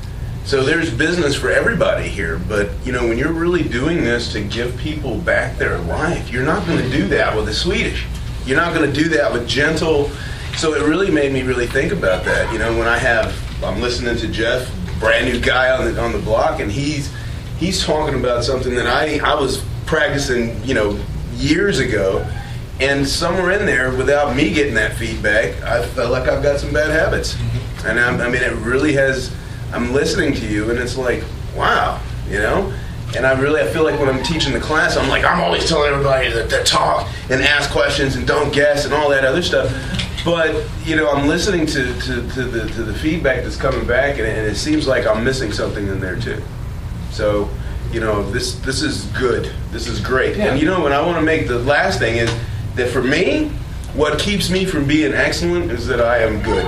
So 0.51 0.61
there's 0.61 0.93
business 0.93 1.33
for 1.33 1.49
everybody 1.49 2.09
here, 2.09 2.37
but 2.37 2.71
you 2.83 2.91
know, 2.91 3.07
when 3.07 3.17
you're 3.17 3.31
really 3.31 3.63
doing 3.63 4.03
this 4.03 4.33
to 4.33 4.41
give 4.41 4.75
people 4.75 5.17
back 5.19 5.57
their 5.57 5.77
life, 5.77 6.29
you're 6.29 6.43
not 6.43 6.67
going 6.67 6.79
to 6.79 6.89
do 6.89 7.07
that 7.07 7.33
with 7.33 7.45
the 7.45 7.53
Swedish. 7.53 8.05
You're 8.45 8.57
not 8.57 8.73
going 8.73 8.85
to 8.85 8.93
do 8.93 9.07
that 9.11 9.31
with 9.31 9.47
gentle. 9.47 10.09
So 10.57 10.73
it 10.73 10.85
really 10.85 11.09
made 11.09 11.31
me 11.31 11.43
really 11.43 11.67
think 11.67 11.93
about 11.93 12.25
that. 12.25 12.51
You 12.51 12.59
know, 12.59 12.77
when 12.77 12.89
I 12.89 12.97
have, 12.97 13.33
I'm 13.63 13.79
listening 13.79 14.17
to 14.17 14.27
Jeff, 14.27 14.69
brand 14.99 15.31
new 15.31 15.39
guy 15.39 15.71
on 15.71 15.85
the 15.85 16.01
on 16.01 16.11
the 16.11 16.19
block, 16.19 16.59
and 16.59 16.69
he's 16.69 17.09
he's 17.57 17.81
talking 17.81 18.19
about 18.19 18.43
something 18.43 18.75
that 18.75 18.87
I 18.87 19.19
I 19.19 19.39
was 19.39 19.63
practicing, 19.85 20.61
you 20.65 20.73
know, 20.73 20.99
years 21.35 21.79
ago. 21.79 22.29
And 22.81 23.07
somewhere 23.07 23.51
in 23.51 23.65
there, 23.65 23.95
without 23.95 24.35
me 24.35 24.53
getting 24.53 24.73
that 24.73 24.97
feedback, 24.97 25.63
I 25.63 25.85
felt 25.85 26.11
like 26.11 26.27
I've 26.27 26.43
got 26.43 26.59
some 26.59 26.73
bad 26.73 26.89
habits. 26.89 27.35
Mm-hmm. 27.35 27.87
And 27.87 27.99
I'm, 28.01 28.19
I 28.19 28.27
mean, 28.27 28.43
it 28.43 28.51
really 28.55 28.91
has. 28.91 29.33
I'm 29.73 29.93
listening 29.93 30.33
to 30.33 30.45
you, 30.45 30.69
and 30.69 30.79
it's 30.79 30.97
like, 30.97 31.23
wow, 31.55 32.01
you 32.29 32.39
know. 32.39 32.73
And 33.15 33.25
I 33.25 33.37
really, 33.39 33.59
I 33.61 33.67
feel 33.67 33.83
like 33.83 33.99
when 33.99 34.07
I'm 34.07 34.23
teaching 34.23 34.53
the 34.53 34.59
class, 34.59 34.95
I'm 34.95 35.09
like, 35.09 35.25
I'm 35.25 35.41
always 35.41 35.67
telling 35.67 35.91
everybody 35.91 36.29
to, 36.31 36.47
to 36.47 36.63
talk 36.63 37.09
and 37.29 37.41
ask 37.41 37.69
questions 37.69 38.15
and 38.15 38.25
don't 38.25 38.53
guess 38.53 38.85
and 38.85 38.93
all 38.93 39.09
that 39.09 39.25
other 39.25 39.41
stuff. 39.41 39.69
But 40.23 40.65
you 40.85 40.95
know, 40.95 41.09
I'm 41.09 41.27
listening 41.27 41.65
to, 41.67 41.93
to, 42.01 42.29
to 42.29 42.43
the 42.43 42.69
to 42.69 42.83
the 42.83 42.93
feedback 42.93 43.43
that's 43.43 43.57
coming 43.57 43.85
back, 43.85 44.17
and, 44.17 44.27
and 44.27 44.47
it 44.47 44.55
seems 44.55 44.87
like 44.87 45.05
I'm 45.05 45.23
missing 45.23 45.51
something 45.51 45.87
in 45.87 45.99
there 45.99 46.15
too. 46.15 46.41
So, 47.11 47.49
you 47.91 47.99
know, 47.99 48.29
this 48.31 48.55
this 48.59 48.81
is 48.81 49.05
good. 49.07 49.51
This 49.71 49.87
is 49.87 49.99
great. 49.99 50.37
Yeah. 50.37 50.45
And 50.51 50.59
you 50.59 50.65
know, 50.65 50.79
what 50.79 50.91
I 50.91 51.05
want 51.05 51.17
to 51.17 51.25
make 51.25 51.47
the 51.47 51.59
last 51.59 51.99
thing 51.99 52.17
is 52.17 52.33
that 52.75 52.89
for 52.89 53.03
me, 53.03 53.49
what 53.93 54.19
keeps 54.19 54.49
me 54.49 54.63
from 54.63 54.87
being 54.87 55.13
excellent 55.13 55.71
is 55.71 55.85
that 55.87 55.99
I 55.99 56.19
am 56.19 56.41
good. 56.43 56.65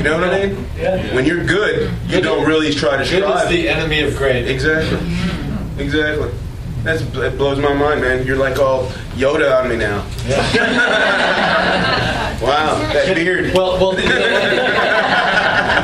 You 0.00 0.04
know 0.04 0.18
what 0.18 0.32
I 0.32 0.46
mean? 0.46 0.64
Yeah. 0.78 1.14
When 1.14 1.26
you're 1.26 1.44
good, 1.44 1.92
you 2.06 2.22
don't 2.22 2.46
really 2.46 2.72
try 2.72 2.96
to 2.96 3.04
strive. 3.04 3.22
Good 3.22 3.42
is 3.42 3.48
the 3.50 3.68
enemy 3.68 4.00
of 4.00 4.16
great. 4.16 4.48
Exactly. 4.48 4.96
Exactly. 5.76 6.30
That's 6.82 7.02
that 7.10 7.36
blows 7.36 7.58
my 7.58 7.74
mind, 7.74 8.00
man. 8.00 8.26
You're 8.26 8.38
like 8.38 8.58
all 8.58 8.86
Yoda 9.16 9.60
on 9.60 9.68
me 9.68 9.76
now. 9.76 10.02
Yeah. 10.26 10.38
wow, 12.42 12.78
that 12.94 13.14
beard. 13.14 13.52
Well, 13.52 13.78
well, 13.78 14.00
you 14.00 14.08
know, 14.08 14.18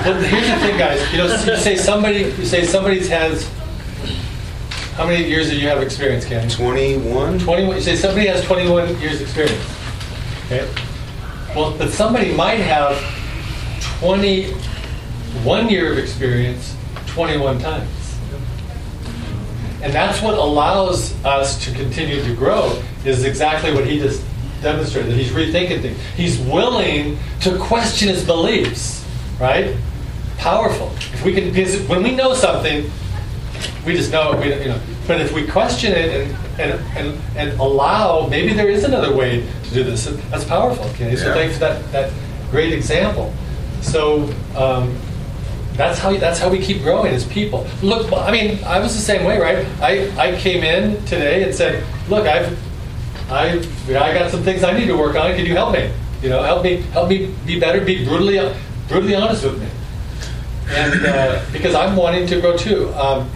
well, 0.07 0.19
here's 0.23 0.49
the 0.49 0.57
thing, 0.67 0.79
guys. 0.79 1.13
You 1.13 1.19
know, 1.19 1.27
you 1.27 1.57
say 1.59 1.77
somebody, 1.77 2.21
you 2.21 2.47
say 2.47 2.65
somebody's 2.65 3.11
has. 3.11 3.47
How 4.95 5.07
many 5.07 5.29
years 5.29 5.51
do 5.51 5.59
you 5.59 5.69
have 5.69 5.83
experience, 5.83 6.25
Ken? 6.25 6.49
21. 6.49 7.39
21. 7.39 7.77
You 7.77 7.83
say 7.83 7.97
somebody 7.97 8.29
has 8.29 8.43
21 8.47 8.99
years 8.99 9.21
experience. 9.21 9.63
Okay. 10.47 10.67
Well, 11.55 11.77
but 11.77 11.91
somebody 11.91 12.35
might 12.35 12.61
have 12.61 12.97
21 14.01 15.69
year 15.69 15.93
of 15.93 15.99
experience 15.99 16.77
21 17.07 17.59
times. 17.59 17.89
And 19.83 19.93
that's 19.93 20.21
what 20.21 20.35
allows 20.35 21.15
us 21.25 21.65
to 21.65 21.73
continue 21.73 22.23
to 22.23 22.35
grow 22.35 22.83
is 23.05 23.25
exactly 23.25 23.73
what 23.73 23.87
he 23.87 23.99
just 23.99 24.23
demonstrated. 24.61 25.13
That 25.13 25.17
he's 25.17 25.31
rethinking 25.31 25.81
things. 25.81 25.99
He's 26.17 26.39
willing 26.41 27.19
to 27.43 27.59
question 27.59 28.09
his 28.09 28.25
beliefs, 28.25 29.07
right? 29.41 29.77
Powerful. 30.39 30.91
If 30.97 31.25
we 31.25 31.33
can, 31.35 31.51
because 31.51 31.81
when 31.89 32.03
we 32.03 32.15
know 32.15 32.35
something, 32.35 32.91
we 33.87 33.95
just 33.95 34.11
know 34.13 34.33
it. 34.33 34.41
We, 34.41 34.63
you 34.63 34.69
know. 34.71 34.81
But 35.07 35.21
if 35.21 35.33
we 35.33 35.47
question 35.47 35.93
it 35.93 36.11
and, 36.59 36.61
and, 36.61 36.81
and, 36.97 37.21
and 37.37 37.61
allow, 37.61 38.27
maybe 38.27 38.53
there 38.53 38.69
is 38.69 38.85
another 38.85 39.15
way 39.15 39.47
to 39.65 39.71
do 39.75 39.85
this. 39.85 40.05
That's 40.31 40.45
powerful. 40.45 40.85
Okay. 40.87 41.15
So 41.17 41.29
Yeah. 41.29 41.35
thanks 41.35 41.55
for 41.55 41.61
that, 41.61 41.93
that 41.93 42.13
great 42.51 42.73
example. 42.73 43.33
So 43.87 44.25
um, 44.57 44.97
that's 45.75 45.99
how 45.99 46.17
that's 46.17 46.39
how 46.39 46.49
we 46.49 46.59
keep 46.59 46.83
growing 46.83 47.15
as 47.15 47.25
people. 47.25 47.67
Look, 47.83 48.13
I 48.13 48.31
mean, 48.33 48.63
I 48.65 48.81
was 48.81 48.95
the 48.95 49.01
same 49.01 49.25
way, 49.25 49.39
right? 49.39 49.65
I, 49.81 50.11
I 50.19 50.37
came 50.37 50.65
in 50.65 50.97
today 51.05 51.45
and 51.45 51.55
said, 51.55 51.85
look, 52.09 52.27
I've 52.27 52.59
I 53.31 53.59
I 53.89 54.15
got 54.15 54.31
some 54.31 54.43
things 54.43 54.65
I 54.65 54.77
need 54.77 54.87
to 54.87 54.97
work 54.97 55.17
on. 55.17 55.35
Can 55.37 55.47
you 55.47 55.55
help 55.55 55.73
me? 55.73 55.91
You 56.23 56.31
know, 56.31 56.43
help 56.43 56.65
me 56.65 56.77
help 56.93 57.09
me 57.09 57.33
be 57.47 57.61
better. 57.61 57.81
Be 57.85 58.05
brutally 58.05 58.39
brutally 58.89 59.15
honest 59.15 59.45
with 59.45 59.61
me, 59.61 59.69
and 60.71 61.07
uh, 61.07 61.45
because 61.53 61.75
I'm 61.75 61.97
wanting 61.97 62.27
to 62.29 62.41
grow 62.41 62.57
too. 62.57 62.93
Um, 62.95 63.29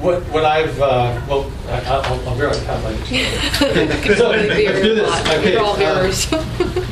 what 0.00 0.22
what 0.30 0.44
I've 0.44 0.80
uh, 0.80 1.20
well, 1.28 1.50
I, 1.68 1.80
I'll, 1.80 2.28
I'll 2.28 2.36
be 2.36 2.42
right 2.42 2.66
back. 2.66 2.82
So 4.16 4.32
do 4.32 4.94
this. 4.94 5.20
Okay. 5.28 5.56
We're 5.56 5.62
all 5.62 5.76
uh. 5.76 6.82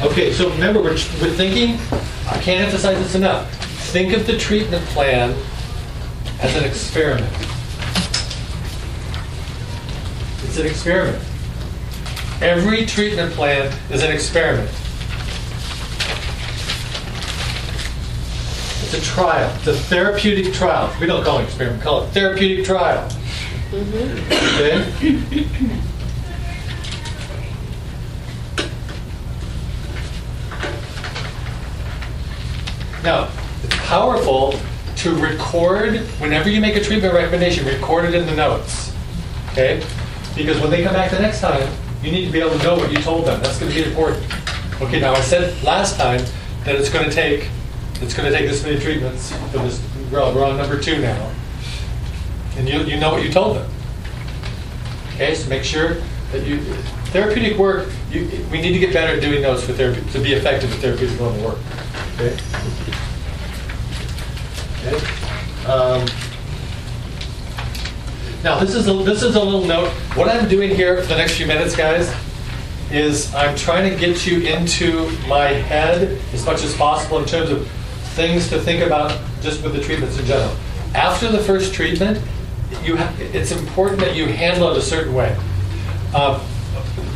Okay, 0.00 0.32
so 0.32 0.48
remember, 0.50 0.80
we're, 0.80 0.90
we're 0.92 1.34
thinking, 1.34 1.76
I 2.28 2.38
can't 2.40 2.64
emphasize 2.64 2.96
this 2.98 3.16
enough. 3.16 3.50
Think 3.90 4.12
of 4.12 4.28
the 4.28 4.38
treatment 4.38 4.84
plan 4.86 5.30
as 6.40 6.54
an 6.54 6.62
experiment. 6.62 7.32
It's 10.44 10.56
an 10.56 10.66
experiment. 10.66 11.20
Every 12.40 12.86
treatment 12.86 13.32
plan 13.32 13.76
is 13.90 14.04
an 14.04 14.12
experiment. 14.12 14.70
It's 18.84 18.94
a 18.94 19.00
trial. 19.00 19.52
It's 19.56 19.66
a 19.66 19.74
therapeutic 19.74 20.54
trial. 20.54 20.94
We 21.00 21.06
don't 21.06 21.24
call 21.24 21.40
it 21.40 21.44
experiment, 21.44 21.80
we 21.80 21.84
call 21.84 22.04
it 22.04 22.10
therapeutic 22.10 22.64
trial. 22.64 23.08
Mm-hmm. 23.72 25.34
Okay? 25.34 25.84
Now, 33.02 33.30
it's 33.62 33.74
powerful 33.76 34.58
to 34.96 35.14
record, 35.14 36.00
whenever 36.20 36.50
you 36.50 36.60
make 36.60 36.76
a 36.76 36.80
treatment 36.80 37.14
recommendation, 37.14 37.64
record 37.64 38.06
it 38.06 38.14
in 38.14 38.26
the 38.26 38.34
notes. 38.34 38.92
Okay? 39.50 39.84
Because 40.36 40.60
when 40.60 40.70
they 40.70 40.82
come 40.82 40.92
back 40.92 41.10
the 41.10 41.18
next 41.18 41.40
time, 41.40 41.68
you 42.02 42.10
need 42.10 42.26
to 42.26 42.32
be 42.32 42.40
able 42.40 42.56
to 42.56 42.62
know 42.62 42.76
what 42.76 42.90
you 42.90 42.98
told 42.98 43.26
them. 43.26 43.40
That's 43.42 43.58
going 43.58 43.72
to 43.72 43.82
be 43.82 43.88
important. 43.88 44.24
Okay, 44.80 45.00
now 45.00 45.12
I 45.12 45.20
said 45.20 45.60
last 45.62 45.96
time 45.96 46.20
that 46.64 46.74
it's 46.76 46.90
going 46.90 47.04
to 47.04 47.10
take, 47.10 47.48
it's 47.94 48.14
going 48.14 48.30
to 48.30 48.36
take 48.36 48.48
this 48.48 48.62
many 48.62 48.78
treatments 48.78 49.32
for 49.50 49.58
this, 49.58 49.82
on 50.12 50.34
we're 50.34 50.44
on 50.44 50.56
number 50.56 50.80
two 50.80 51.00
now. 51.00 51.32
And 52.56 52.68
you, 52.68 52.80
you 52.82 52.98
know 52.98 53.12
what 53.12 53.22
you 53.22 53.32
told 53.32 53.56
them. 53.56 53.70
Okay, 55.14 55.34
so 55.34 55.48
make 55.48 55.64
sure 55.64 55.94
that 56.32 56.46
you, 56.46 56.60
therapeutic 57.10 57.58
work, 57.58 57.88
you, 58.10 58.28
we 58.50 58.60
need 58.60 58.72
to 58.72 58.78
get 58.78 58.92
better 58.92 59.16
at 59.16 59.20
doing 59.20 59.42
those 59.42 59.64
for 59.64 59.72
therapy, 59.72 60.00
to 60.12 60.20
be 60.20 60.32
effective 60.34 60.72
at 60.72 60.78
therapeutic 60.78 61.18
work. 61.20 61.58
Okay? 62.14 62.36
Um, 65.68 66.06
Now, 68.44 68.58
this 68.60 68.74
is, 68.74 68.86
a 68.86 68.92
this 68.92 69.22
is 69.22 69.34
a 69.34 69.42
little 69.42 69.64
note. 69.66 69.90
What 70.14 70.28
I'm 70.28 70.48
doing 70.48 70.74
here 70.74 71.02
for 71.02 71.08
the 71.08 71.16
next 71.16 71.36
few 71.36 71.46
minutes, 71.46 71.74
guys, 71.74 72.14
is 72.90 73.34
I'm 73.34 73.56
trying 73.56 73.90
to 73.90 73.98
get 73.98 74.26
you 74.26 74.40
into 74.42 75.10
my 75.26 75.48
head 75.48 76.18
as 76.32 76.46
much 76.46 76.62
as 76.62 76.74
possible 76.76 77.18
in 77.18 77.26
terms 77.26 77.50
of 77.50 77.66
things 78.14 78.48
to 78.50 78.60
think 78.60 78.86
about 78.86 79.20
just 79.42 79.62
with 79.64 79.74
the 79.74 79.82
treatments 79.82 80.18
in 80.18 80.24
general. 80.24 80.56
After 80.94 81.30
the 81.30 81.40
first 81.40 81.74
treatment, 81.74 82.22
you 82.84 82.96
it's 83.18 83.50
important 83.50 84.00
that 84.00 84.14
you 84.14 84.26
handle 84.26 84.70
it 84.70 84.78
a 84.78 84.82
certain 84.82 85.14
way. 85.14 85.36
Um, 86.14 86.40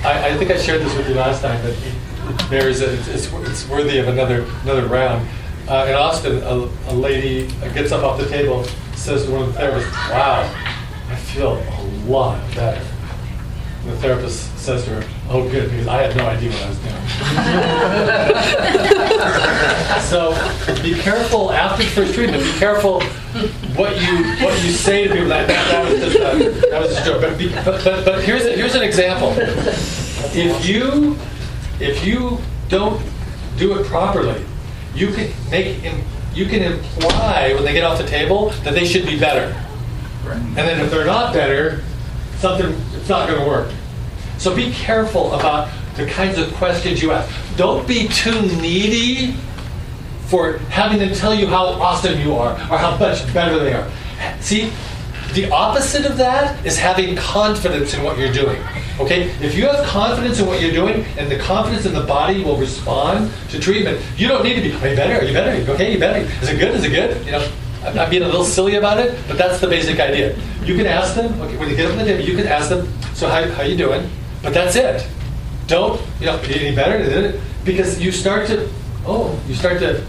I, 0.04 0.30
I 0.30 0.36
think 0.36 0.50
I 0.50 0.58
shared 0.58 0.82
this 0.82 0.94
with 0.96 1.08
you 1.08 1.14
last 1.14 1.40
time, 1.40 1.62
but 1.62 1.70
it 1.70 2.50
bears 2.50 2.80
it. 2.80 2.98
It's, 3.08 3.32
it's 3.32 3.68
worthy 3.68 3.98
of 3.98 4.08
another 4.08 4.44
another 4.64 4.86
round. 4.86 5.26
Uh, 5.68 5.86
in 5.88 5.94
Austin, 5.94 6.42
a, 6.42 6.68
a 6.90 6.94
lady 6.94 7.46
gets 7.72 7.92
up 7.92 8.02
off 8.02 8.18
the 8.18 8.28
table, 8.28 8.64
says 8.94 9.26
to 9.26 9.30
one 9.30 9.42
of 9.42 9.54
the 9.54 9.60
therapists, 9.60 9.92
"Wow, 10.10 10.42
I 11.08 11.14
feel 11.16 11.52
a 11.52 11.82
lot 12.10 12.40
better." 12.54 12.84
And 13.82 13.92
the 13.92 13.96
therapist 13.98 14.58
says 14.58 14.82
to 14.84 14.90
her, 14.90 15.04
"Oh, 15.28 15.48
good, 15.48 15.70
because 15.70 15.86
I 15.86 16.02
had 16.02 16.16
no 16.16 16.26
idea 16.26 16.50
what 16.50 16.62
I 16.62 16.68
was 16.68 16.78
doing." 16.78 16.92
so 20.02 20.34
be 20.82 20.94
careful 21.00 21.52
after 21.52 21.84
the 21.84 21.90
first 21.90 22.14
treatment. 22.14 22.42
Be 22.42 22.52
careful 22.58 23.00
what 23.76 24.00
you 24.00 24.24
what 24.44 24.60
you 24.64 24.72
say 24.72 25.06
to 25.06 25.14
people. 25.14 25.28
That, 25.28 25.46
that, 25.46 25.70
that 25.70 25.84
was 25.88 26.00
just 26.00 26.16
a, 26.16 26.20
that 26.70 26.80
was 26.80 26.90
just 26.90 27.02
a 27.02 27.04
joke. 27.04 27.20
But, 27.22 27.38
be, 27.38 27.48
but, 27.48 27.84
but 27.84 28.04
but 28.04 28.24
here's 28.24 28.44
a, 28.44 28.50
here's 28.52 28.74
an 28.74 28.82
example. 28.82 29.32
If 30.34 30.66
you 30.66 31.16
if 31.78 32.04
you 32.04 32.38
don't 32.68 33.00
do 33.56 33.78
it 33.78 33.86
properly, 33.86 34.44
you 34.94 35.12
can 35.12 35.30
make 35.50 35.82
you 36.34 36.46
can 36.46 36.62
imply 36.62 37.52
when 37.54 37.64
they 37.64 37.72
get 37.72 37.84
off 37.84 37.98
the 37.98 38.06
table 38.06 38.50
that 38.64 38.74
they 38.74 38.86
should 38.86 39.06
be 39.06 39.18
better. 39.18 39.54
And 40.24 40.56
then 40.56 40.80
if 40.80 40.90
they're 40.90 41.04
not 41.04 41.34
better, 41.34 41.82
something 42.38 42.74
it's 42.94 43.08
not 43.08 43.28
going 43.28 43.40
to 43.40 43.46
work. 43.46 43.72
So 44.38 44.54
be 44.54 44.72
careful 44.72 45.32
about 45.32 45.70
the 45.96 46.06
kinds 46.06 46.38
of 46.38 46.52
questions 46.54 47.02
you 47.02 47.12
ask. 47.12 47.30
Don't 47.56 47.86
be 47.86 48.08
too 48.08 48.40
needy 48.60 49.34
for 50.26 50.58
having 50.70 50.98
them 50.98 51.14
tell 51.14 51.34
you 51.34 51.46
how 51.46 51.64
awesome 51.66 52.18
you 52.20 52.34
are 52.34 52.52
or 52.52 52.78
how 52.78 52.96
much 52.96 53.32
better 53.34 53.58
they 53.58 53.74
are. 53.74 53.90
See, 54.40 54.72
The 55.32 55.50
opposite 55.50 56.04
of 56.04 56.18
that 56.18 56.64
is 56.66 56.76
having 56.76 57.16
confidence 57.16 57.94
in 57.94 58.02
what 58.02 58.18
you're 58.18 58.32
doing. 58.32 58.60
Okay? 59.00 59.30
If 59.40 59.54
you 59.54 59.66
have 59.66 59.84
confidence 59.86 60.38
in 60.40 60.46
what 60.46 60.60
you're 60.60 60.72
doing 60.72 61.04
and 61.16 61.30
the 61.30 61.38
confidence 61.38 61.86
in 61.86 61.94
the 61.94 62.02
body 62.02 62.44
will 62.44 62.58
respond 62.58 63.32
to 63.48 63.58
treatment, 63.58 64.02
you 64.18 64.28
don't 64.28 64.44
need 64.44 64.56
to 64.56 64.60
be, 64.60 64.72
are 64.72 64.88
you 64.88 64.96
better? 64.96 65.20
Are 65.20 65.24
you 65.24 65.32
better? 65.32 65.72
Okay? 65.72 65.94
You 65.94 65.98
better? 65.98 66.18
Is 66.42 66.50
it 66.50 66.58
good? 66.58 66.74
Is 66.74 66.84
it 66.84 66.90
good? 66.90 67.24
You 67.24 67.32
know, 67.32 67.52
I'm 67.82 68.10
being 68.10 68.22
a 68.22 68.26
little 68.26 68.44
silly 68.44 68.76
about 68.76 68.98
it, 68.98 69.18
but 69.26 69.38
that's 69.38 69.58
the 69.58 69.68
basic 69.68 69.98
idea. 70.00 70.38
You 70.64 70.76
can 70.76 70.86
ask 70.86 71.14
them, 71.14 71.40
okay, 71.40 71.56
when 71.56 71.70
you 71.70 71.76
get 71.76 71.86
up 71.86 71.92
on 71.92 71.98
the 71.98 72.04
table, 72.04 72.22
you 72.22 72.36
can 72.36 72.46
ask 72.46 72.68
them, 72.68 72.86
so 73.14 73.26
how, 73.28 73.48
how 73.52 73.62
you 73.62 73.76
doing? 73.76 74.08
But 74.42 74.52
that's 74.52 74.76
it. 74.76 75.06
Don't, 75.66 76.00
you 76.20 76.26
know, 76.26 76.38
be 76.42 76.60
any 76.60 76.76
better? 76.76 77.40
Because 77.64 77.98
you 78.00 78.12
start 78.12 78.46
to, 78.48 78.68
oh, 79.06 79.40
you 79.48 79.54
start 79.54 79.78
to 79.80 80.04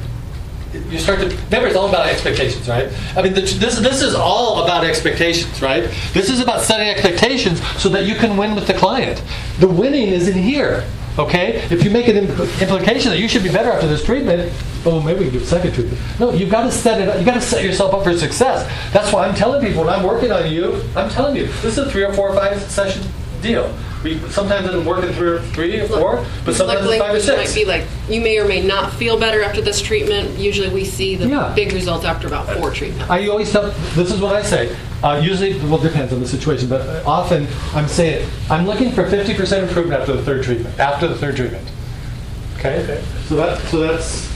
you 0.89 0.97
start 0.97 1.19
to 1.19 1.27
remember 1.27 1.67
it's 1.67 1.75
all 1.75 1.89
about 1.89 2.07
expectations 2.07 2.67
right? 2.67 2.91
I 3.15 3.21
mean 3.21 3.33
the, 3.33 3.41
this, 3.41 3.79
this 3.79 4.01
is 4.01 4.15
all 4.15 4.63
about 4.63 4.83
expectations 4.83 5.61
right? 5.61 5.83
This 6.13 6.29
is 6.29 6.39
about 6.39 6.61
setting 6.61 6.87
expectations 6.87 7.61
so 7.79 7.89
that 7.89 8.05
you 8.05 8.15
can 8.15 8.37
win 8.37 8.55
with 8.55 8.67
the 8.67 8.73
client. 8.73 9.21
The 9.59 9.67
winning 9.67 10.07
is 10.09 10.27
in 10.27 10.37
here 10.37 10.83
okay? 11.19 11.57
If 11.69 11.83
you 11.83 11.91
make 11.91 12.07
an 12.07 12.15
impl- 12.15 12.61
implication 12.61 13.11
that 13.11 13.19
you 13.19 13.27
should 13.27 13.43
be 13.43 13.51
better 13.51 13.71
after 13.71 13.87
this 13.87 14.03
treatment 14.03 14.51
oh 14.85 14.99
maybe 14.99 15.19
we 15.19 15.25
can 15.25 15.37
do 15.37 15.43
a 15.43 15.47
second 15.47 15.73
treatment. 15.73 16.01
No 16.19 16.31
you've 16.33 16.51
got 16.51 16.63
to 16.63 16.71
set 16.71 17.01
it 17.01 17.07
up 17.07 17.19
you 17.19 17.25
got 17.25 17.35
to 17.35 17.41
set 17.41 17.63
yourself 17.63 17.93
up 17.93 18.03
for 18.03 18.17
success. 18.17 18.67
That's 18.91 19.13
why 19.13 19.27
i'm 19.27 19.35
telling 19.35 19.65
people 19.65 19.83
when 19.83 19.93
i'm 19.93 20.03
working 20.03 20.31
on 20.31 20.51
you 20.51 20.81
i'm 20.95 21.09
telling 21.09 21.35
you 21.35 21.45
this 21.45 21.77
is 21.77 21.77
a 21.77 21.91
three 21.91 22.03
or 22.03 22.13
four 22.13 22.29
or 22.29 22.35
five 22.35 22.61
session 22.63 23.03
deal 23.41 23.73
we, 24.03 24.19
sometimes 24.29 24.67
it'll 24.67 24.83
work 24.83 25.03
in 25.03 25.13
three 25.13 25.29
or, 25.29 25.39
three 25.39 25.79
or 25.79 25.87
four 25.87 26.25
but 26.45 26.55
sometimes 26.55 26.85
it's 26.85 26.97
five 26.97 27.09
or 27.09 27.19
language 27.19 27.23
six 27.23 27.37
might 27.37 27.55
be 27.55 27.65
like 27.65 27.83
you 28.09 28.21
may 28.21 28.37
or 28.37 28.45
may 28.47 28.61
not 28.61 28.91
feel 28.93 29.17
better 29.17 29.41
after 29.41 29.61
this 29.61 29.81
treatment. 29.81 30.37
Usually, 30.37 30.69
we 30.69 30.83
see 30.83 31.15
the 31.15 31.27
Yeah. 31.27 31.53
big 31.55 31.71
results 31.71 32.03
after 32.05 32.27
about 32.27 32.49
four 32.49 32.71
treatments. 32.71 33.09
I 33.09 33.27
always 33.27 33.51
tell, 33.51 33.71
this 33.95 34.11
is 34.11 34.19
what 34.19 34.35
I 34.35 34.41
say. 34.43 34.75
Uh, 35.01 35.19
usually, 35.23 35.57
well, 35.59 35.75
it 35.83 35.89
depends 35.89 36.11
on 36.13 36.19
the 36.19 36.27
situation, 36.27 36.67
but 36.69 36.81
uh, 36.81 37.03
often 37.05 37.47
I'm 37.73 37.87
saying, 37.87 38.27
I'm 38.49 38.65
looking 38.65 38.91
for 38.91 39.03
50% 39.03 39.63
improvement 39.63 40.01
after 40.01 40.13
the 40.13 40.23
third 40.23 40.43
treatment. 40.43 40.77
After 40.79 41.07
the 41.07 41.15
third 41.15 41.35
treatment. 41.35 41.67
Okay? 42.57 42.83
Okay. 42.83 43.03
So 43.27 43.35
that, 43.35 43.59
so 43.69 43.79
that's, 43.79 44.29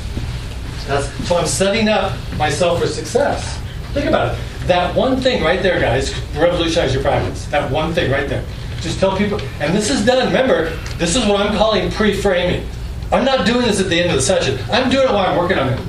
that's, 0.88 1.28
so 1.28 1.38
I'm 1.38 1.48
setting 1.48 1.90
up 1.90 2.14
myself 2.38 2.80
for 2.82 2.88
success. 2.88 3.60
Think 3.94 4.08
about 4.08 4.34
it. 4.34 4.40
That 4.68 4.96
one 4.96 5.18
thing 5.18 5.44
right 5.44 5.62
there, 5.62 5.80
guys, 5.80 6.14
could 6.14 6.36
revolutionize 6.36 6.94
your 6.94 7.04
practice. 7.04 7.46
That 7.48 7.72
one 7.72 7.94
thing 7.94 8.12
right 8.12 8.28
there. 8.28 8.44
Just 8.82 9.00
tell 9.00 9.18
people, 9.18 9.40
and 9.60 9.76
this 9.76 9.90
is 9.90 10.06
done. 10.06 10.28
Remember, 10.28 10.76
this 10.98 11.16
is 11.16 11.26
what 11.26 11.42
I'm 11.42 11.58
calling 11.58 11.92
pre-framing. 11.92 12.68
I'm 13.12 13.26
not 13.26 13.46
doing 13.46 13.66
this 13.66 13.80
at 13.80 13.90
the 13.90 14.00
end 14.00 14.10
of 14.10 14.16
the 14.16 14.22
session. 14.22 14.60
I'm 14.72 14.90
doing 14.90 15.08
it 15.08 15.14
while 15.14 15.26
I'm 15.26 15.38
working 15.38 15.58
on 15.58 15.70
it. 15.74 15.80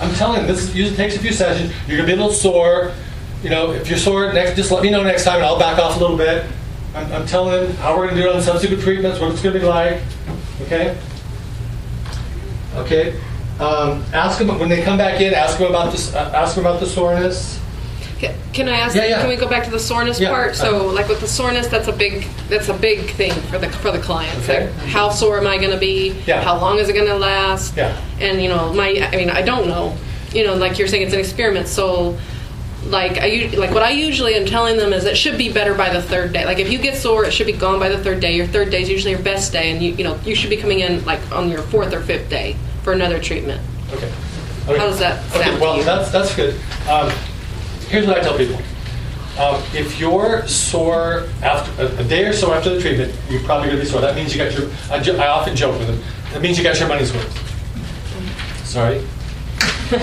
I'm 0.00 0.14
telling 0.14 0.38
them 0.38 0.46
this 0.46 0.74
usually 0.74 0.96
takes 0.96 1.16
a 1.16 1.18
few 1.18 1.32
sessions. 1.32 1.72
You're 1.86 1.96
gonna 1.96 2.06
be 2.06 2.12
a 2.12 2.16
little 2.16 2.32
sore. 2.32 2.92
You 3.42 3.50
know, 3.50 3.72
if 3.72 3.88
you're 3.88 3.98
sore 3.98 4.32
next, 4.32 4.56
just 4.56 4.70
let 4.70 4.82
me 4.82 4.90
know 4.90 5.02
next 5.02 5.24
time, 5.24 5.36
and 5.36 5.44
I'll 5.44 5.58
back 5.58 5.78
off 5.78 5.96
a 5.96 6.00
little 6.00 6.16
bit. 6.16 6.44
I'm, 6.94 7.12
I'm 7.12 7.26
telling 7.26 7.66
them 7.68 7.76
how 7.76 7.96
we're 7.96 8.08
gonna 8.08 8.20
do 8.20 8.28
it 8.28 8.34
on 8.34 8.42
subsequent 8.42 8.82
treatments, 8.82 9.20
what 9.20 9.32
it's 9.32 9.42
gonna 9.42 9.58
be 9.58 9.64
like. 9.64 10.00
Okay. 10.62 10.96
Okay. 12.76 13.20
Um, 13.58 14.04
ask 14.12 14.38
them 14.38 14.58
when 14.58 14.68
they 14.68 14.82
come 14.82 14.98
back 14.98 15.20
in. 15.20 15.32
Ask 15.34 15.58
them 15.58 15.68
about 15.68 15.92
this. 15.92 16.14
Uh, 16.14 16.30
ask 16.34 16.54
them 16.54 16.66
about 16.66 16.80
the 16.80 16.86
soreness. 16.86 17.60
Ca- 18.20 18.34
Can 18.52 18.68
I 18.68 18.76
ask? 18.78 18.96
Yeah, 18.96 19.04
yeah. 19.06 19.20
Can 19.20 19.28
we 19.28 19.36
go 19.36 19.46
back 19.48 19.64
to 19.64 19.70
the 19.70 19.78
soreness 19.78 20.18
Yeah. 20.18 20.30
part? 20.30 20.56
So, 20.56 20.86
like 20.86 21.08
with 21.08 21.20
the 21.20 21.28
soreness, 21.28 21.66
that's 21.66 21.88
a 21.88 21.92
big 21.92 22.26
that's 22.48 22.68
a 22.68 22.74
big 22.74 23.10
thing 23.10 23.32
for 23.50 23.58
the 23.58 23.68
for 23.68 23.90
the 23.90 23.98
clients. 23.98 24.48
Okay. 24.48 24.64
Like, 24.66 24.74
how 24.88 25.10
sore 25.10 25.38
am 25.38 25.46
I 25.46 25.58
going 25.58 25.70
to 25.72 25.76
be? 25.78 26.14
Yeah. 26.26 26.40
How 26.42 26.58
long 26.58 26.78
is 26.78 26.88
it 26.88 26.94
going 26.94 27.08
to 27.08 27.18
last? 27.18 27.76
Yeah. 27.76 27.94
And 28.20 28.40
you 28.42 28.48
know, 28.48 28.72
my 28.72 28.88
I 29.12 29.16
mean, 29.16 29.28
I 29.30 29.42
don't 29.42 29.68
know. 29.68 29.96
You 30.32 30.44
know, 30.44 30.54
like 30.54 30.78
you're 30.78 30.88
saying, 30.88 31.02
it's 31.02 31.14
an 31.14 31.20
experiment. 31.20 31.68
So, 31.68 32.16
like 32.86 33.18
I 33.18 33.50
like 33.56 33.72
what 33.72 33.82
I 33.82 33.90
usually 33.90 34.34
am 34.34 34.46
telling 34.46 34.76
them 34.78 34.92
is 34.94 35.04
it 35.04 35.16
should 35.16 35.36
be 35.36 35.52
better 35.52 35.74
by 35.74 35.90
the 35.92 36.00
third 36.00 36.32
day. 36.32 36.44
Like 36.46 36.58
if 36.58 36.70
you 36.70 36.78
get 36.78 36.96
sore, 36.96 37.24
it 37.24 37.32
should 37.32 37.46
be 37.46 37.52
gone 37.52 37.78
by 37.78 37.88
the 37.90 37.98
third 38.02 38.20
day. 38.20 38.34
Your 38.34 38.46
third 38.46 38.70
day 38.70 38.80
is 38.82 38.88
usually 38.88 39.10
your 39.12 39.22
best 39.22 39.52
day, 39.52 39.72
and 39.72 39.82
you 39.82 39.92
you 39.92 40.04
know 40.04 40.18
you 40.24 40.34
should 40.34 40.50
be 40.50 40.56
coming 40.56 40.80
in 40.80 41.04
like 41.04 41.20
on 41.32 41.50
your 41.50 41.62
fourth 41.62 41.92
or 41.92 42.00
fifth 42.00 42.30
day 42.30 42.56
for 42.82 42.92
another 42.94 43.18
treatment. 43.20 43.60
Okay. 43.92 44.06
okay. 44.68 44.78
How 44.78 44.86
does 44.86 45.00
that 45.00 45.22
Okay. 45.34 45.44
sound 45.44 45.56
to 45.56 45.60
Well, 45.62 45.82
that's 45.82 46.10
that's 46.10 46.34
good. 46.34 46.54
Um, 46.88 47.12
here's 47.88 48.06
what 48.06 48.18
I 48.18 48.22
tell 48.22 48.36
people. 48.36 48.56
Um, 49.38 49.62
if 49.74 50.00
you're 50.00 50.46
sore 50.46 51.28
after 51.42 51.82
a, 51.82 52.00
a 52.00 52.04
day 52.04 52.24
or 52.24 52.32
so 52.32 52.54
after 52.54 52.74
the 52.74 52.80
treatment, 52.80 53.14
you're 53.28 53.42
probably 53.42 53.68
going 53.68 53.78
to 53.78 53.84
be 53.84 53.90
sore. 53.90 54.00
That 54.00 54.14
means 54.14 54.34
you 54.34 54.42
got 54.42 54.56
your. 54.56 54.70
I, 54.90 54.98
jo- 54.98 55.18
I 55.18 55.26
often 55.28 55.54
joke 55.54 55.78
with 55.78 55.88
them. 55.88 56.00
That 56.32 56.40
means 56.40 56.56
you 56.56 56.64
got 56.64 56.78
your 56.78 56.88
money's 56.88 57.12
worth. 57.12 58.66
Sorry. 58.66 58.98
Um, 59.86 59.96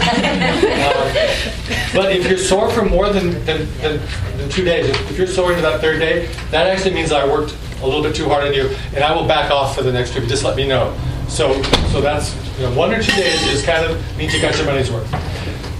but 1.94 2.12
if 2.16 2.28
you're 2.28 2.38
sore 2.38 2.70
for 2.70 2.86
more 2.86 3.10
than, 3.10 3.32
than, 3.46 3.68
than, 3.82 4.00
than 4.38 4.50
two 4.50 4.64
days, 4.64 4.88
if, 4.88 5.12
if 5.12 5.18
you're 5.18 5.28
sore 5.28 5.52
into 5.52 5.62
that 5.64 5.82
third 5.82 6.00
day, 6.00 6.28
that 6.52 6.68
actually 6.68 6.94
means 6.94 7.12
I 7.12 7.26
worked 7.26 7.56
a 7.82 7.86
little 7.86 8.02
bit 8.02 8.16
too 8.16 8.30
hard 8.30 8.46
on 8.46 8.54
you, 8.54 8.70
and 8.96 9.04
I 9.04 9.14
will 9.14 9.28
back 9.28 9.52
off 9.52 9.76
for 9.76 9.82
the 9.82 9.92
next 9.92 10.12
treatment. 10.12 10.30
Just 10.30 10.44
let 10.44 10.56
me 10.56 10.68
know. 10.68 10.98
So, 11.28 11.62
so 11.92 12.00
that's 12.02 12.36
you 12.58 12.66
know, 12.66 12.76
one 12.76 12.94
or 12.94 13.02
two 13.02 13.12
days 13.14 13.42
is 13.48 13.66
kind 13.66 13.86
of 13.86 14.18
means 14.18 14.34
you 14.34 14.42
got 14.42 14.56
your 14.58 14.66
money's 14.68 14.92
worth. 14.92 15.12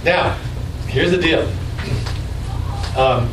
Now, 0.04 0.36
here's 0.86 1.10
the 1.10 1.18
deal. 1.18 1.48
Um, 2.96 3.28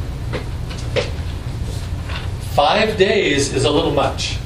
five 2.54 2.98
days 2.98 3.54
is 3.54 3.66
a 3.66 3.72
little 3.72 3.92
much. 3.92 4.38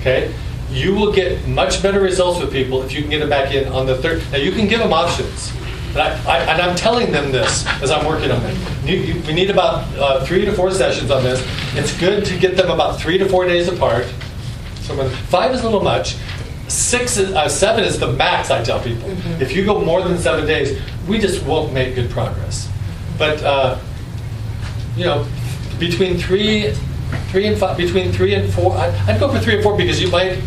Okay, 0.00 0.34
you 0.70 0.94
will 0.94 1.12
get 1.12 1.46
much 1.46 1.82
better 1.82 2.00
results 2.00 2.40
with 2.40 2.52
people 2.52 2.82
if 2.82 2.92
you 2.92 3.00
can 3.02 3.10
get 3.10 3.20
them 3.20 3.28
back 3.28 3.54
in 3.54 3.68
on 3.68 3.86
the 3.86 3.96
third. 3.98 4.22
Now 4.32 4.38
you 4.38 4.52
can 4.52 4.66
give 4.68 4.80
them 4.80 4.92
options, 4.92 5.52
and, 5.90 5.98
I, 5.98 6.08
I, 6.26 6.38
and 6.38 6.60
I'm 6.62 6.74
telling 6.76 7.12
them 7.12 7.30
this 7.30 7.66
as 7.82 7.90
I'm 7.90 8.04
working 8.06 8.30
on 8.30 8.42
it. 8.44 8.56
You, 8.84 8.96
you, 8.96 9.22
we 9.26 9.32
need 9.32 9.50
about 9.50 9.84
uh, 9.96 10.24
three 10.24 10.44
to 10.44 10.52
four 10.52 10.70
sessions 10.72 11.10
on 11.10 11.22
this. 11.22 11.40
It's 11.74 11.96
good 11.98 12.24
to 12.26 12.38
get 12.38 12.56
them 12.56 12.70
about 12.70 13.00
three 13.00 13.16
to 13.18 13.28
four 13.28 13.46
days 13.46 13.68
apart. 13.68 14.06
So 14.80 14.96
when- 14.96 15.10
five 15.10 15.52
is 15.52 15.60
a 15.60 15.64
little 15.64 15.82
much. 15.82 16.16
Six, 16.68 17.18
is, 17.18 17.32
uh, 17.34 17.48
seven 17.48 17.84
is 17.84 17.98
the 17.98 18.12
max. 18.12 18.50
I 18.50 18.64
tell 18.64 18.80
people. 18.80 19.10
If 19.42 19.54
you 19.54 19.64
go 19.64 19.78
more 19.84 20.02
than 20.02 20.16
seven 20.16 20.46
days, 20.46 20.80
we 21.06 21.18
just 21.18 21.44
won't 21.44 21.72
make 21.72 21.94
good 21.94 22.10
progress. 22.10 22.68
But 23.18 23.42
uh, 23.42 23.78
you 24.96 25.04
know, 25.04 25.26
between 25.78 26.18
three, 26.18 26.72
three 27.30 27.46
and 27.46 27.58
five, 27.58 27.76
between 27.76 28.12
three 28.12 28.34
and 28.34 28.52
four. 28.52 28.72
I'd, 28.76 28.94
I'd 29.08 29.20
go 29.20 29.32
for 29.32 29.38
three 29.40 29.56
or 29.56 29.62
four 29.62 29.76
because 29.76 30.00
you 30.00 30.10
might, 30.10 30.38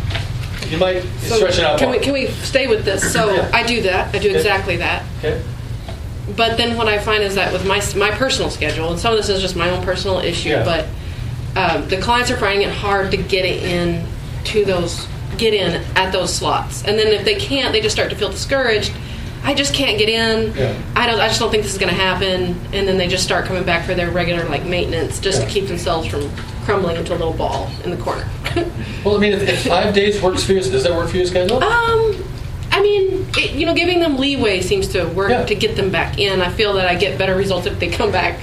you 0.70 0.78
might 0.78 1.02
So 1.20 1.36
stretch 1.38 1.58
it 1.60 1.64
out 1.66 1.80
Can 1.80 1.90
more. 1.90 1.98
we 1.98 2.04
can 2.04 2.14
we 2.14 2.28
stay 2.28 2.68
with 2.68 2.86
this? 2.86 3.12
So 3.14 3.34
Yeah. 3.34 3.50
I 3.54 3.64
do 3.64 3.82
that. 3.84 4.14
I 4.16 4.20
do 4.20 4.30
Okay. 4.30 4.38
exactly 4.38 4.78
that. 4.78 5.04
Okay. 5.20 5.42
But 6.36 6.58
then 6.58 6.76
what 6.76 6.88
I 6.88 6.98
find 7.00 7.22
is 7.24 7.36
that 7.36 7.54
with 7.54 7.66
my 7.68 7.82
my 7.96 8.12
personal 8.16 8.50
schedule, 8.50 8.90
and 8.92 9.00
some 9.00 9.12
of 9.14 9.18
this 9.18 9.30
is 9.30 9.42
just 9.42 9.56
my 9.56 9.70
own 9.70 9.84
personal 9.84 10.20
issue, 10.20 10.50
Yeah. 10.50 10.64
but 10.64 10.88
um, 11.56 11.88
the 11.88 11.98
clients 11.98 12.32
are 12.32 12.38
finding 12.38 12.68
it 12.68 12.74
hard 12.74 13.12
to 13.12 13.18
get 13.18 13.46
it 13.46 13.64
in 13.64 14.06
to 14.46 14.66
those 14.66 15.08
get 15.38 15.54
in 15.54 15.82
at 15.96 16.12
those 16.12 16.34
slots, 16.34 16.84
and 16.86 16.98
then 16.98 17.08
if 17.08 17.26
they 17.26 17.36
can't, 17.36 17.72
they 17.74 17.82
just 17.82 17.96
start 17.96 18.10
to 18.10 18.16
feel 18.16 18.30
discouraged. 18.30 18.92
I 19.46 19.54
just 19.54 19.74
can't 19.74 19.98
get 19.98 20.10
in. 20.10 20.54
Yeah. 20.56 20.76
I 20.96 21.06
don't. 21.08 21.20
I 21.20 21.28
just 21.28 21.40
don't 21.40 21.52
think 21.52 21.64
this 21.64 21.72
is 21.74 21.78
going 21.78 21.94
to 21.94 22.00
happen, 22.00 22.60
and 22.74 22.88
then 22.88 22.98
they 22.98 23.08
just 23.08 23.24
start 23.24 23.46
coming 23.46 23.64
back 23.64 23.86
for 23.86 23.94
their 23.94 24.10
regular 24.12 24.44
like 24.50 24.66
maintenance, 24.66 25.20
just 25.20 25.40
Yeah. 25.40 25.46
to 25.48 25.52
keep 25.54 25.68
themselves 25.68 26.08
from 26.08 26.30
crumbling 26.66 26.96
into 26.98 27.12
a 27.14 27.18
little 27.18 27.34
ball 27.34 27.70
in 27.84 27.92
the 27.92 27.98
corner. 27.98 28.28
Well, 29.06 29.18
I 29.18 29.20
mean, 29.20 29.34
if, 29.34 29.44
if 29.48 29.68
five 29.68 29.94
days 29.94 30.20
works 30.20 30.44
for 30.44 30.54
you, 30.54 30.62
does 30.62 30.84
that 30.84 30.92
work 30.92 31.10
for 31.10 31.18
your 31.18 31.28
schedule? 31.28 31.64
Um, 31.64 32.24
I 32.72 32.82
mean, 32.82 33.28
it, 33.38 33.52
you 33.52 33.68
know, 33.68 33.76
giving 33.76 34.00
them 34.00 34.18
leeway 34.18 34.62
seems 34.62 34.88
to 34.90 35.06
work 35.10 35.30
Yeah. 35.30 35.46
to 35.46 35.54
get 35.54 35.76
them 35.76 35.92
back 35.92 36.18
in. 36.18 36.42
I 36.42 36.50
feel 36.50 36.74
that 36.74 36.88
I 36.88 36.96
get 36.96 37.20
better 37.20 37.36
results 37.36 37.68
if 37.68 37.78
they 37.80 37.88
come 37.90 38.12
back. 38.12 38.40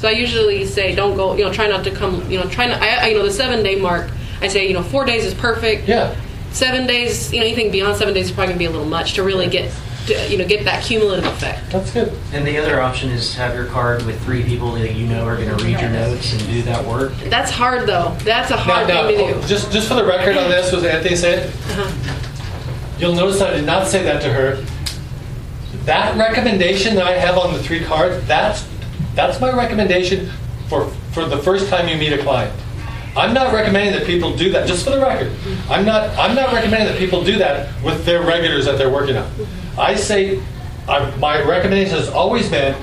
So 0.00 0.08
I 0.08 0.10
usually 0.10 0.66
say, 0.66 0.94
don't 0.94 1.16
go. 1.16 1.34
You 1.36 1.44
know, 1.46 1.52
try 1.54 1.68
not 1.68 1.84
to 1.84 1.90
come. 1.90 2.30
You 2.30 2.38
know, 2.38 2.44
try 2.50 2.66
not. 2.66 2.82
I, 2.82 2.96
I, 2.96 3.06
you 3.06 3.16
know, 3.16 3.24
the 3.24 3.32
seven 3.32 3.62
day 3.64 3.76
mark. 3.76 4.10
I 4.42 4.48
say, 4.48 4.68
you 4.68 4.74
know, 4.74 4.82
four 4.82 5.06
days 5.06 5.24
is 5.24 5.32
perfect. 5.32 5.88
yeah. 5.88 6.14
Seven 6.52 6.86
days. 6.86 7.32
You 7.32 7.40
know, 7.40 7.46
anything 7.46 7.70
beyond 7.72 7.96
seven 7.96 8.12
days 8.12 8.26
is 8.26 8.32
probably 8.32 8.48
gonna 8.52 8.58
be 8.58 8.66
a 8.66 8.70
little 8.70 8.84
much 8.86 9.14
to 9.14 9.22
really 9.22 9.48
get, 9.48 9.72
to, 10.06 10.30
you 10.30 10.38
know, 10.38 10.46
get 10.46 10.64
that 10.64 10.84
cumulative 10.84 11.24
effect. 11.24 11.70
That's 11.70 11.92
good. 11.92 12.12
And 12.32 12.46
the 12.46 12.58
other 12.58 12.80
option 12.80 13.10
is 13.10 13.34
have 13.34 13.54
your 13.54 13.66
card 13.66 14.04
with 14.04 14.22
three 14.24 14.42
people 14.42 14.72
that 14.72 14.94
you 14.94 15.06
know 15.06 15.24
are 15.24 15.36
going 15.36 15.56
to 15.56 15.64
read 15.64 15.80
your 15.80 15.90
notes 15.90 16.32
and 16.32 16.40
do 16.46 16.62
that 16.62 16.84
work. 16.84 17.12
That's 17.24 17.50
hard 17.50 17.88
though. 17.88 18.16
That's 18.20 18.50
a 18.50 18.56
hard 18.56 18.88
now, 18.88 19.06
thing 19.06 19.34
to 19.34 19.40
do. 19.40 19.48
just 19.48 19.72
just 19.72 19.88
for 19.88 19.94
the 19.94 20.04
record 20.04 20.36
on 20.36 20.50
this, 20.50 20.72
was 20.72 20.84
Anthony 20.84 21.16
said. 21.16 21.48
Uh-huh. 21.48 22.30
You'll 22.98 23.14
notice 23.14 23.40
I 23.40 23.50
did 23.50 23.66
not 23.66 23.86
say 23.86 24.02
that 24.04 24.22
to 24.22 24.32
her. 24.32 24.64
That 25.84 26.16
recommendation 26.16 26.94
that 26.94 27.06
I 27.06 27.12
have 27.12 27.36
on 27.36 27.52
the 27.52 27.62
three 27.62 27.84
cards, 27.84 28.26
that's 28.26 28.68
that's 29.14 29.40
my 29.40 29.54
recommendation 29.54 30.30
for 30.68 30.86
for 31.12 31.24
the 31.24 31.38
first 31.38 31.68
time 31.68 31.88
you 31.88 31.96
meet 31.96 32.12
a 32.12 32.22
client. 32.22 32.54
I'm 33.16 33.32
not 33.32 33.52
recommending 33.52 33.92
that 33.92 34.06
people 34.06 34.36
do 34.36 34.50
that. 34.52 34.66
Just 34.66 34.84
for 34.84 34.90
the 34.90 35.00
record, 35.00 35.32
I'm 35.68 35.84
not 35.84 36.16
I'm 36.18 36.34
not 36.34 36.52
recommending 36.52 36.88
that 36.88 36.98
people 36.98 37.24
do 37.24 37.38
that 37.38 37.72
with 37.82 38.04
their 38.04 38.22
regulars 38.22 38.64
that 38.64 38.76
they're 38.76 38.90
working 38.90 39.16
on. 39.16 39.30
I 39.78 39.94
say 39.94 40.40
I, 40.88 41.14
my 41.16 41.42
recommendation 41.42 41.96
has 41.96 42.08
always 42.08 42.48
been 42.48 42.74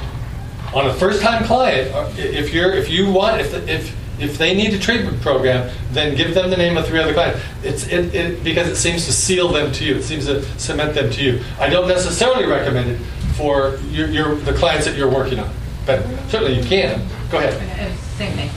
on 0.73 0.88
a 0.88 0.93
first-time 0.93 1.43
client, 1.43 1.93
uh, 1.93 2.10
if 2.15 2.54
you're, 2.54 2.73
if 2.73 2.89
you 2.89 3.12
want, 3.12 3.41
if, 3.41 3.54
if, 3.67 4.21
if 4.21 4.38
they 4.38 4.56
need 4.56 4.73
a 4.73 4.80
treatment 4.80 5.21
program, 5.21 5.73
then 5.91 6.15
give 6.15 6.34
them 6.34 6.49
the 6.49 6.58
name 6.58 6.77
of 6.77 6.88
three 6.88 6.99
other 6.99 7.13
clients. 7.13 7.41
It's, 7.63 7.88
it, 7.88 8.15
it, 8.15 8.43
because 8.43 8.67
it 8.67 8.77
seems 8.77 9.06
to 9.06 9.12
seal 9.12 9.49
them 9.49 9.71
to 9.73 9.84
you. 9.84 9.95
It 9.95 10.04
seems 10.04 10.25
to 10.27 10.43
cement 10.58 10.95
them 10.95 11.12
to 11.12 11.21
you. 11.23 11.43
I 11.60 11.69
don't 11.69 11.88
necessarily 11.88 12.45
recommend 12.45 12.91
it 12.91 12.97
for 13.36 13.77
your, 13.89 14.08
your, 14.08 14.36
the 14.36 14.54
clients 14.54 14.86
that 14.86 14.95
you're 14.95 15.12
working 15.12 15.39
on. 15.39 15.54
but 15.86 16.04
certainly 16.30 16.58
you 16.58 16.63
can. 16.63 17.06
Go 17.30 17.39
ahead. 17.39 17.54
Uh, 17.54 17.95
Same 18.17 18.34
thing. 18.34 18.49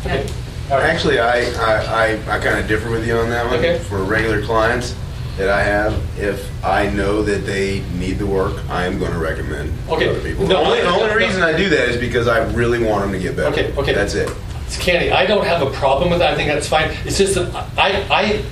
Okay. 0.00 0.26
All 0.70 0.78
right. 0.78 0.90
Actually, 0.90 1.18
I, 1.18 1.50
I, 1.52 1.84
I, 1.84 2.36
I 2.36 2.38
kind 2.40 2.58
of 2.58 2.66
differ 2.66 2.90
with 2.90 3.06
you 3.06 3.16
on 3.16 3.30
that 3.30 3.46
one. 3.46 3.58
Okay. 3.58 3.78
For 3.80 4.02
regular 4.02 4.42
clients 4.42 4.96
that 5.36 5.48
I 5.48 5.62
have, 5.62 5.94
if 6.18 6.50
I 6.64 6.88
know 6.90 7.22
that 7.22 7.46
they 7.46 7.80
need 7.98 8.18
the 8.18 8.26
work, 8.26 8.56
I 8.68 8.84
am 8.86 8.98
going 8.98 9.12
to 9.12 9.18
recommend 9.18 9.72
Okay. 9.88 10.08
other 10.08 10.20
people. 10.20 10.46
No, 10.46 10.48
the 10.48 10.56
only, 10.58 10.78
no, 10.78 10.84
the 10.84 10.90
only 10.90 11.06
no. 11.08 11.14
reason 11.16 11.42
I 11.42 11.56
do 11.56 11.68
that 11.70 11.88
is 11.88 11.96
because 11.96 12.28
I 12.28 12.44
really 12.52 12.82
want 12.84 13.02
them 13.02 13.12
to 13.12 13.18
get 13.18 13.36
better. 13.36 13.48
Okay, 13.52 13.72
okay. 13.76 13.94
That's 13.94 14.14
it. 14.14 14.30
It's 14.66 14.76
candy. 14.78 15.10
I 15.10 15.26
don't 15.26 15.44
have 15.46 15.62
a 15.66 15.70
problem 15.70 16.10
with 16.10 16.18
that. 16.20 16.32
I 16.32 16.36
think 16.36 16.48
that's 16.48 16.68
fine. 16.68 16.90
It's 17.04 17.18
just 17.18 17.34
that 17.34 17.52
I, 17.78 18.06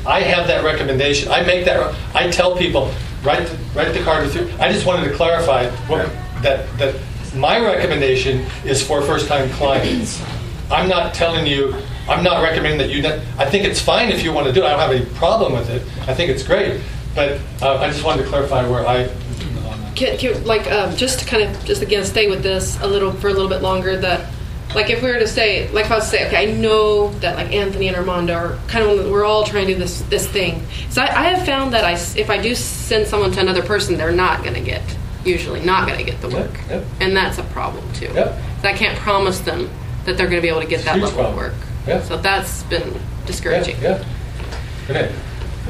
I, 0.07 0.17
I 0.19 0.21
have 0.23 0.47
that 0.49 0.65
recommendation. 0.65 1.31
I 1.31 1.43
make 1.43 1.65
that. 1.67 1.95
I 2.15 2.31
tell 2.31 2.57
people 2.57 2.91
write 3.23 3.47
the, 3.47 3.57
write 3.75 3.93
the 3.93 4.03
card 4.03 4.29
through. 4.31 4.51
I 4.59 4.73
just 4.73 4.87
wanted 4.87 5.09
to 5.09 5.15
clarify 5.15 5.69
what, 5.87 6.07
Yeah. 6.07 6.41
that 6.43 6.79
that 6.79 6.95
my 7.37 7.59
recommendation 7.61 8.47
is 8.65 8.83
for 8.85 9.03
first-time 9.03 9.51
clients. 9.51 10.21
I'm 10.71 10.89
not 10.89 11.13
telling 11.15 11.47
you. 11.47 11.75
I'm 12.09 12.25
not 12.25 12.43
recommending 12.43 12.79
that 12.79 12.91
you. 12.91 13.03
not- 13.03 13.19
I 13.39 13.45
think 13.45 13.65
it's 13.65 13.81
fine 13.81 14.11
if 14.11 14.23
you 14.23 14.33
want 14.33 14.47
to 14.47 14.53
do 14.53 14.63
it. 14.63 14.67
I 14.67 14.71
don't 14.71 14.81
have 14.81 14.91
any 14.91 15.05
problem 15.17 15.53
with 15.53 15.69
it. 15.71 15.83
I 16.09 16.15
think 16.15 16.31
it's 16.31 16.43
great. 16.43 16.81
But 17.15 17.41
uh, 17.63 17.79
I 17.79 17.89
just 17.89 18.05
wanted 18.05 18.23
to 18.23 18.29
clarify 18.29 18.67
where 18.69 18.87
I. 18.87 19.09
Can, 19.97 20.17
can, 20.19 20.45
like 20.45 20.71
um, 20.71 20.95
just 20.97 21.19
to 21.21 21.27
kind 21.27 21.43
of 21.43 21.65
just 21.65 21.83
again 21.83 22.05
stay 22.05 22.31
with 22.31 22.43
this 22.43 22.81
a 22.81 22.87
little 22.87 23.11
for 23.13 23.29
a 23.29 23.33
little 23.33 23.49
bit 23.49 23.63
longer 23.63 23.97
that 23.99 24.33
like 24.75 24.91
if 24.91 25.03
we 25.03 25.11
were 25.11 25.19
to 25.19 25.27
say 25.27 25.69
like 25.73 25.87
if 25.87 25.91
I 25.91 25.97
was 25.97 26.05
to 26.05 26.11
say 26.11 26.27
okay 26.27 26.49
I 26.49 26.55
know 26.55 27.11
that 27.19 27.37
like 27.37 27.53
Anthony 27.53 27.89
and 27.89 27.97
Armando 27.97 28.35
are 28.35 28.59
kind 28.69 28.85
of 28.85 29.11
we're 29.11 29.25
all 29.25 29.45
trying 29.45 29.67
to 29.67 29.73
do 29.73 29.79
this 29.79 30.03
this 30.03 30.29
thing 30.29 30.65
so 30.91 31.03
I, 31.03 31.07
I 31.07 31.23
have 31.31 31.45
found 31.45 31.73
that 31.73 31.85
I 31.85 31.93
if 31.93 32.31
I 32.31 32.41
do 32.41 32.55
send 32.55 33.07
someone 33.07 33.33
to 33.33 33.41
another 33.41 33.63
person 33.63 33.97
they're 33.97 34.13
not 34.13 34.43
going 34.43 34.55
to 34.55 34.61
get 34.61 34.83
usually 35.25 35.65
not 35.65 35.89
going 35.89 35.99
to 35.99 36.05
get 36.05 36.21
the 36.21 36.29
work 36.29 36.53
yep. 36.69 36.85
and 37.01 37.17
that's 37.17 37.39
a 37.39 37.43
problem 37.45 37.93
too 37.95 38.13
Yep. 38.15 38.39
I 38.63 38.73
can't 38.75 38.99
promise 38.99 39.41
them 39.41 39.71
that 40.05 40.17
they're 40.17 40.29
going 40.29 40.39
to 40.39 40.43
be 40.43 40.49
able 40.49 40.61
to 40.61 40.67
get 40.67 40.85
that 40.85 40.97
Huge 40.97 41.11
level 41.11 41.27
of 41.27 41.37
work 41.37 41.55
Yep. 41.89 42.05
so 42.05 42.17
that's 42.19 42.63
been 42.65 42.95
discouraging 43.25 43.77
Yeah. 43.81 43.99
yeah. 43.99 44.91
Okay. 44.91 45.15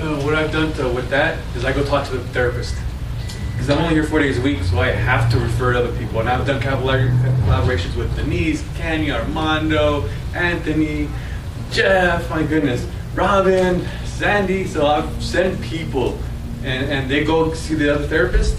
Uh, 0.00 0.20
what 0.22 0.34
I've 0.34 0.52
done 0.52 0.72
to, 0.74 0.88
with 0.88 1.08
that 1.10 1.38
is 1.56 1.64
I 1.64 1.72
go 1.72 1.84
talk 1.84 2.06
to 2.08 2.16
the 2.16 2.24
therapist. 2.28 2.76
Because 3.52 3.70
I'm 3.70 3.78
only 3.78 3.94
here 3.94 4.04
four 4.04 4.20
days 4.20 4.38
a 4.38 4.40
week, 4.40 4.62
so 4.62 4.78
I 4.78 4.88
have 4.88 5.30
to 5.32 5.38
refer 5.38 5.72
to 5.72 5.80
other 5.80 5.98
people. 5.98 6.20
And 6.20 6.28
I've 6.28 6.46
done 6.46 6.60
collaborations 6.60 7.96
with 7.96 8.14
Denise, 8.14 8.64
Kenny, 8.76 9.10
Armando, 9.10 10.08
Anthony, 10.34 11.08
Jeff, 11.72 12.30
my 12.30 12.44
goodness, 12.44 12.86
Robin, 13.16 13.84
Sandy. 14.04 14.64
So 14.64 14.86
I've 14.86 15.22
sent 15.22 15.60
people, 15.60 16.16
and, 16.62 16.88
and 16.88 17.10
they 17.10 17.24
go 17.24 17.52
see 17.54 17.74
the 17.74 17.92
other 17.92 18.06
therapist. 18.06 18.56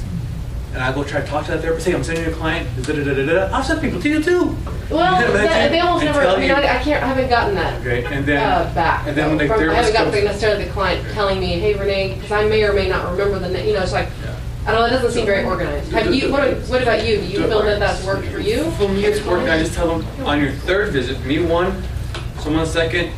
And 0.73 0.83
I 0.83 0.93
go 0.93 1.05
try 1.05 1.21
to 1.21 1.27
talk 1.27 1.45
to 1.45 1.51
that 1.51 1.61
therapist. 1.61 1.87
Hey, 1.87 1.95
I'm 1.95 2.03
sending 2.03 2.25
you 2.25 2.31
a 2.31 2.35
client. 2.35 2.67
Da, 2.83 2.93
da, 2.93 3.03
da, 3.03 3.13
da, 3.13 3.25
da. 3.25 3.55
I'll 3.55 3.63
send 3.63 3.79
people 3.79 4.01
to 4.01 4.09
you 4.09 4.21
too. 4.21 4.57
Well 4.89 5.19
that, 5.33 5.71
they 5.71 5.79
almost 5.79 6.03
never 6.05 6.21
tell 6.21 6.35
I 6.35 6.39
mean 6.39 6.49
you- 6.49 6.55
I, 6.55 6.79
I 6.79 6.83
can't 6.83 7.03
I 7.03 7.07
haven't 7.07 7.29
gotten 7.29 7.55
that 7.55 7.79
Okay, 7.81 8.03
and 8.05 8.25
then 8.25 8.37
uh, 8.43 8.71
back. 8.73 9.05
and 9.07 9.15
then 9.15 9.29
when 9.29 9.37
the 9.37 9.47
though, 9.47 9.57
from- 9.57 9.69
I 9.69 9.73
haven't 9.75 9.93
got 9.93 10.11
comes- 10.11 10.23
necessarily 10.23 10.65
the 10.65 10.71
client 10.71 11.07
telling 11.13 11.39
me, 11.39 11.59
"Hey, 11.59 11.73
Renee," 11.75 12.15
because 12.15 12.31
I 12.31 12.47
may 12.47 12.63
or 12.63 12.73
may 12.73 12.87
not 12.89 13.11
remember 13.11 13.39
the 13.39 13.49
name. 13.49 13.67
You 13.67 13.73
know, 13.73 13.83
it's 13.83 13.91
like 13.93 14.09
Yeah. 14.23 14.35
I 14.67 14.71
don't 14.71 14.81
know. 14.81 14.87
It 14.87 14.89
doesn't 14.89 15.11
seem 15.11 15.25
very 15.25 15.45
organized. 15.45 15.91
Have 15.93 16.13
you? 16.13 16.31
What, 16.31 16.55
what 16.69 16.81
about 16.83 17.05
you? 17.07 17.17
Do 17.17 17.23
you 17.27 17.39
feel 17.47 17.63
that 17.63 17.79
that's 17.79 18.03
worked 18.05 18.27
for 18.27 18.39
you? 18.39 18.69
For 18.71 18.87
me, 18.89 19.05
it's 19.05 19.25
working. 19.25 19.49
I 19.49 19.57
just 19.57 19.73
tell 19.73 19.97
them 19.99 20.25
on 20.27 20.39
your 20.41 20.51
third 20.51 20.91
visit, 20.91 21.23
meet 21.25 21.41
one, 21.47 21.81
someone 22.39 22.65
second. 22.65 23.11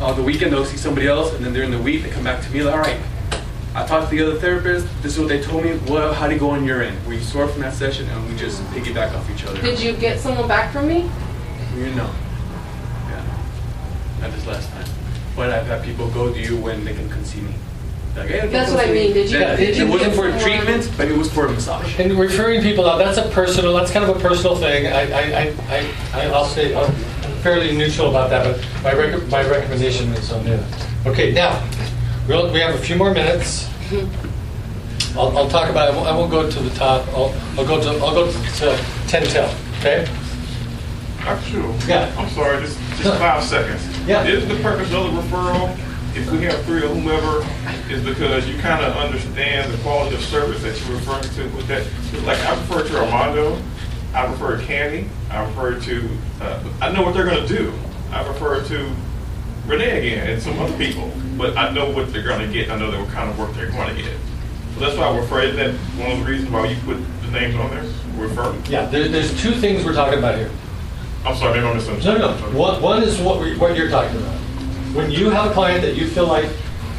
Uh, 0.00 0.12
the 0.14 0.22
weekend 0.22 0.52
they'll 0.52 0.64
see 0.64 0.76
somebody 0.78 1.06
else, 1.06 1.32
and 1.34 1.44
then 1.44 1.52
during 1.52 1.70
the 1.70 1.78
week 1.78 2.02
they 2.02 2.10
come 2.10 2.24
back 2.24 2.42
to 2.42 2.50
me 2.50 2.62
like, 2.62 2.74
all 2.74 2.80
right. 2.80 2.98
I 3.76 3.84
talked 3.86 4.08
to 4.10 4.16
the 4.16 4.26
other 4.26 4.40
therapist. 4.40 4.86
This 5.02 5.12
is 5.12 5.18
what 5.20 5.28
they 5.28 5.42
told 5.42 5.62
me. 5.62 5.78
Well, 5.86 6.14
how 6.14 6.26
do 6.28 6.32
you 6.32 6.40
go 6.40 6.48
on 6.50 6.64
your 6.64 6.82
end? 6.82 6.96
We 7.06 7.20
sort 7.20 7.50
from 7.50 7.60
that 7.60 7.74
session, 7.74 8.08
and 8.08 8.26
we 8.28 8.34
just 8.36 8.62
piggyback 8.70 9.14
off 9.14 9.30
each 9.30 9.44
other. 9.44 9.60
Did 9.60 9.78
you 9.78 9.92
get 9.92 10.18
someone 10.18 10.48
back 10.48 10.72
from 10.72 10.88
me? 10.88 11.02
You 11.76 11.90
know. 11.94 12.10
Yeah. 13.10 13.22
Not 14.22 14.32
this 14.32 14.46
last 14.46 14.70
time. 14.70 14.86
But 15.36 15.50
I've 15.50 15.66
had 15.66 15.84
people 15.84 16.08
go 16.08 16.32
to 16.32 16.40
you 16.40 16.56
when 16.56 16.86
they 16.86 16.94
can 16.94 17.10
come 17.10 17.22
see 17.22 17.42
me. 17.42 17.52
Like, 18.16 18.30
hey, 18.30 18.48
That's 18.48 18.72
what 18.72 18.88
I 18.88 18.92
mean. 18.92 19.12
Did 19.12 19.30
you- 19.30 19.38
That- 19.40 19.58
did 19.58 19.76
you 19.76 19.84
It 19.84 19.90
wasn't 19.90 20.14
for 20.14 20.30
treatment, 20.40 20.90
but 20.96 21.08
it 21.08 21.18
was 21.18 21.30
for 21.30 21.44
a 21.46 21.52
massage. 21.52 21.98
And 22.00 22.18
referring 22.18 22.62
people 22.62 22.88
out, 22.88 22.96
that's 22.96 23.18
a 23.18 23.28
personal, 23.28 23.74
that's 23.74 23.90
kind 23.90 24.08
of 24.08 24.16
a 24.16 24.18
personal 24.18 24.56
thing. 24.56 24.86
I, 24.86 25.02
I, 25.12 25.20
I, 25.20 25.54
I, 25.68 25.92
I- 26.22 26.30
I'll 26.30 26.46
say, 26.46 26.74
I'm 26.74 26.90
fairly 27.42 27.76
neutral 27.76 28.08
about 28.08 28.30
that, 28.30 28.42
but 28.42 28.66
my 28.82 28.94
rec, 28.98 29.22
my 29.28 29.46
recommendation 29.46 30.10
is 30.14 30.32
on 30.32 30.46
there. 30.46 30.64
Okay, 31.04 31.32
now, 31.32 31.62
we'll, 32.28 32.52
we 32.52 32.60
have 32.60 32.74
a 32.74 32.78
few 32.78 32.96
more 32.96 33.12
minutes. 33.12 33.68
I'll, 35.16 35.36
I'll 35.36 35.48
talk 35.48 35.70
about, 35.70 35.90
I 35.92 35.96
won't- 35.96 36.08
I 36.08 36.16
won't 36.16 36.30
go 36.30 36.50
to 36.50 36.60
the 36.60 36.70
top, 36.70 37.06
I'll, 37.08 37.34
I'll 37.58 37.66
go 37.66 37.80
to, 37.80 37.88
I'll 38.04 38.14
go 38.14 38.30
to 38.30 38.84
ten 39.08 39.22
till, 39.24 39.48
okay? 39.78 40.06
I'm 41.20 41.42
sure. 41.44 41.74
Yeah. 41.88 42.14
I'm 42.18 42.28
sorry, 42.30 42.62
just, 42.64 42.78
just 43.02 43.18
five 43.18 43.42
seconds. 43.42 43.82
Yeah. 44.06 44.24
Is 44.24 44.46
the 44.46 44.56
purpose 44.62 44.92
of 44.92 45.12
the 45.12 45.20
referral, 45.22 45.76
if 46.14 46.30
we 46.30 46.42
have 46.44 46.62
three 46.64 46.82
or 46.82 46.88
whomever, 46.88 47.44
is 47.92 48.04
because 48.04 48.48
you 48.48 48.58
kind 48.60 48.84
of 48.84 48.94
understand 48.96 49.72
the 49.72 49.78
quality 49.78 50.14
of 50.16 50.22
service 50.22 50.62
that 50.62 50.80
you're 50.86 50.96
referring 50.98 51.28
to 51.34 51.56
with 51.56 51.66
that? 51.68 51.84
Like, 52.24 52.38
I 52.40 52.54
refer 52.60 52.86
to 52.88 52.98
Armando, 53.00 53.60
I 54.14 54.26
refer 54.30 54.56
to 54.58 54.64
Candy, 54.66 55.08
I 55.30 55.44
refer 55.46 55.80
to, 55.80 56.08
uh, 56.40 56.62
I 56.80 56.92
know 56.92 57.02
what 57.02 57.14
they're 57.14 57.26
gonna 57.26 57.46
do. 57.48 57.72
I 58.12 58.26
refer 58.26 58.62
to 58.68 58.94
Renee 59.66 59.98
again 59.98 60.30
and 60.30 60.42
some 60.42 60.58
other 60.60 60.76
people, 60.76 61.10
but 61.36 61.56
I 61.56 61.72
know 61.72 61.90
what 61.90 62.12
they're 62.12 62.22
gonna 62.22 62.46
get, 62.50 62.70
I 62.70 62.78
know 62.78 62.90
the 62.90 63.10
kind 63.12 63.28
of 63.28 63.38
work 63.38 63.52
they're 63.54 63.70
gonna 63.70 63.94
get. 63.94 64.12
So 64.74 64.80
that's 64.80 64.96
why 64.96 65.06
I 65.08 65.16
refer, 65.18 65.40
isn't 65.42 65.56
that 65.56 65.74
one 66.00 66.12
of 66.12 66.18
the 66.20 66.24
reasons 66.30 66.50
why 66.50 66.66
you 66.68 66.76
put 66.84 66.98
the 67.22 67.30
names 67.32 67.56
on 67.56 67.70
there, 67.70 67.84
refer? 68.16 68.54
Yeah, 68.68 68.86
there, 68.86 69.08
there's 69.08 69.40
two 69.42 69.52
things 69.52 69.84
we're 69.84 69.94
talking 69.94 70.18
about 70.18 70.36
here. 70.38 70.50
I'm 71.24 71.34
sorry, 71.36 71.54
maybe 71.54 71.66
I'm 71.66 71.72
No, 71.72 71.74
misunderstanding. 71.74 72.22
no, 72.52 72.58
one, 72.58 72.80
one 72.80 73.02
is 73.02 73.18
what, 73.20 73.40
we- 73.40 73.56
what 73.58 73.76
you're 73.76 73.90
talking 73.90 74.16
about. 74.18 74.34
When 74.94 75.10
you 75.10 75.30
have 75.30 75.50
a 75.50 75.54
client 75.54 75.82
that 75.82 75.96
you 75.96 76.06
feel 76.06 76.26
like 76.28 76.48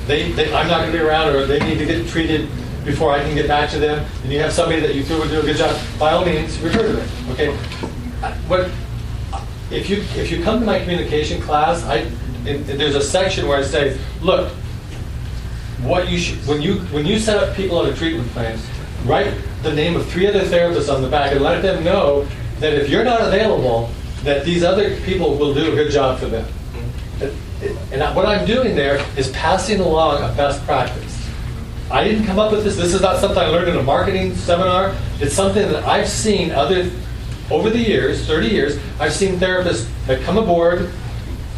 they, 0.06 0.32
they, 0.34 0.54
I'm 0.54 0.68
not 0.68 0.82
gonna 0.82 0.92
be 0.92 1.00
around, 1.00 1.34
or 1.36 1.46
they 1.46 1.60
need 1.60 1.78
to 1.80 1.86
get 1.86 2.06
treated 2.10 2.50
before 2.84 3.12
I 3.14 3.20
can 3.22 3.34
get 3.34 3.48
back 3.48 3.70
to 3.72 3.80
them, 3.80 4.06
and 4.24 4.32
you 4.34 4.40
have 4.40 4.52
somebody 4.52 4.82
that 4.82 4.94
you 4.94 5.04
feel 5.06 5.20
would 5.20 5.30
do 5.30 5.40
a 5.40 5.44
good 5.44 5.56
job, 5.58 5.78
by 5.98 6.12
all 6.12 6.26
means, 6.26 6.60
refer 6.60 6.82
to 6.84 6.94
them, 6.94 7.10
okay? 7.32 7.56
What, 8.48 8.70
if 9.72 9.90
you, 9.90 9.98
if 10.22 10.32
you 10.32 10.44
come 10.44 10.60
to 10.62 10.66
my 10.66 10.80
communication 10.80 11.42
class, 11.42 11.84
I, 11.86 12.10
there's 12.56 12.96
a 12.96 13.02
section 13.02 13.48
where 13.48 13.60
I 13.60 13.64
say, 13.64 13.98
look, 14.22 14.52
what 15.82 16.10
you 16.10 16.18
should, 16.18 16.38
when 16.48 16.62
you, 16.62 16.80
when 16.92 17.06
you 17.06 17.20
set 17.20 17.38
up 17.38 17.56
people 17.56 17.78
on 17.78 17.88
a 17.88 17.96
treatment 17.96 18.30
plan, 18.30 18.60
write 19.06 19.34
the 19.64 19.74
name 19.74 19.96
of 19.96 20.08
three 20.08 20.28
other 20.28 20.42
therapists 20.42 20.94
on 20.94 21.02
the 21.02 21.10
back 21.10 21.32
and 21.32 21.42
let 21.42 21.62
them 21.62 21.84
know 21.84 22.28
that 22.60 22.74
if 22.74 22.90
you're 22.90 23.04
not 23.04 23.22
available, 23.22 23.90
that 24.24 24.44
these 24.44 24.64
other 24.64 25.00
people 25.02 25.38
will 25.38 25.54
do 25.54 25.72
a 25.72 25.76
good 25.76 25.92
job 25.92 26.20
for 26.20 26.26
them. 26.26 26.48
And 27.92 28.16
what 28.16 28.26
I'm 28.26 28.46
doing 28.46 28.76
there 28.76 29.04
is 29.18 29.30
passing 29.32 29.80
along 29.80 30.24
a 30.24 30.34
best 30.36 30.64
practice. 30.66 31.14
I 31.90 32.04
didn't 32.04 32.26
come 32.26 32.38
up 32.38 32.52
with 32.52 32.64
this, 32.64 32.76
this 32.76 32.94
is 32.94 33.02
not 33.02 33.20
something 33.20 33.40
I 33.40 33.48
learned 33.48 33.70
in 33.70 33.78
a 33.78 33.84
marketing 33.84 34.36
seminar. 34.36 34.96
It's 35.20 35.34
something 35.34 35.72
that 35.72 35.84
I've 35.86 36.10
seen 36.10 36.52
other, 36.52 36.90
over 37.50 37.70
the 37.70 37.80
years, 37.80 38.26
30 38.28 38.48
years, 38.48 38.80
I've 39.00 39.14
seen 39.14 39.36
therapists 39.36 39.88
that 40.06 40.22
come 40.24 40.38
aboard 40.38 40.92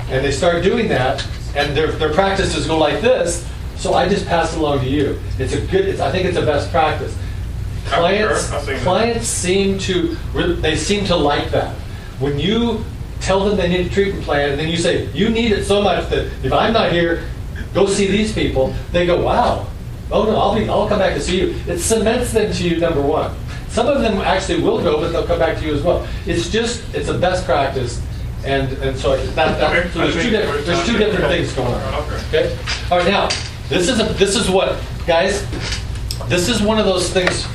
and 0.10 0.26
they 0.26 0.32
start 0.32 0.64
doing 0.64 0.88
that, 0.90 1.26
and 1.56 1.76
their, 1.76 1.92
their 1.94 2.14
practices 2.14 2.68
go 2.68 2.78
like 2.78 3.02
this, 3.02 3.48
so 3.76 3.94
I 3.94 4.10
just 4.10 4.26
pass 4.26 4.54
it 4.54 4.60
along 4.60 4.80
to 4.82 4.90
you. 4.90 5.20
It's 5.38 5.54
a 5.54 5.62
good, 5.68 5.86
it's, 5.86 6.00
I 6.00 6.12
think 6.12 6.26
it's 6.26 6.38
a 6.38 6.46
best 6.46 6.72
practice. 6.72 7.18
Clients, 7.86 8.52
I've 8.52 8.64
seen 8.64 8.76
that. 8.76 8.84
clients 8.84 9.28
seem 9.28 9.80
to, 9.80 10.16
they 10.56 10.76
seem 10.76 11.06
to 11.06 11.16
like 11.16 11.50
that. 11.52 11.74
When 12.20 12.38
you 12.38 12.84
tell 13.22 13.46
them 13.46 13.58
they 13.58 13.70
need 13.70 13.88
a 13.88 13.90
treatment 13.90 14.26
plan, 14.26 14.52
and 14.52 14.60
then 14.60 14.68
you 14.68 14.78
say, 14.78 15.10
you 15.12 15.30
need 15.30 15.52
it 15.52 15.66
so 15.66 15.82
much 15.82 16.10
that 16.10 16.26
if 16.44 16.52
I'm 16.52 16.74
not 16.74 16.92
here, 16.92 17.24
go 17.74 17.86
see 17.86 18.08
these 18.08 18.34
people, 18.34 18.74
they 18.92 19.06
go, 19.06 19.22
wow, 19.24 19.68
oh 20.12 20.24
no, 20.26 20.36
I'll 20.36 20.56
be, 20.56 20.68
I'll 20.68 20.88
come 20.88 21.00
back 21.00 21.14
to 21.14 21.22
see 21.22 21.40
you. 21.40 21.56
It 21.68 21.80
cements 21.80 22.34
them 22.34 22.52
to 22.52 22.70
you, 22.70 22.80
number 22.80 23.02
one. 23.02 23.36
Some 23.70 23.88
of 23.88 24.02
them 24.02 24.18
actually 24.18 24.62
will 24.62 24.82
go, 24.82 25.00
but 25.00 25.12
they'll 25.12 25.28
come 25.28 25.40
back 25.40 25.58
to 25.60 25.66
you 25.66 25.76
as 25.76 25.84
well. 25.84 26.08
It's 26.26 26.50
just, 26.50 26.84
it's 26.96 27.08
a 27.08 27.18
best 27.18 27.46
practice, 27.46 28.02
and, 28.46 28.72
and 28.80 28.98
so 28.98 29.18
that, 29.18 29.60
that, 29.60 29.92
so 29.92 30.00
there's 30.00 30.16
two 30.16 30.30
different, 30.30 30.66
there's 30.66 30.86
two 30.86 30.98
different 30.98 31.28
things 31.28 31.54
going 31.54 31.74
on. 31.74 31.94
Okay. 32.28 32.58
All 32.92 32.98
right, 32.98 33.08
now, 33.08 33.28
this 33.68 33.90
is, 33.90 34.00
a 34.00 34.04
this 34.14 34.36
is 34.36 34.50
what, 34.50 34.82
guys, 35.06 35.46
this 36.28 36.48
is 36.50 36.62
one 36.62 36.80
of 36.80 36.86
those 36.86 37.12
things 37.12 37.46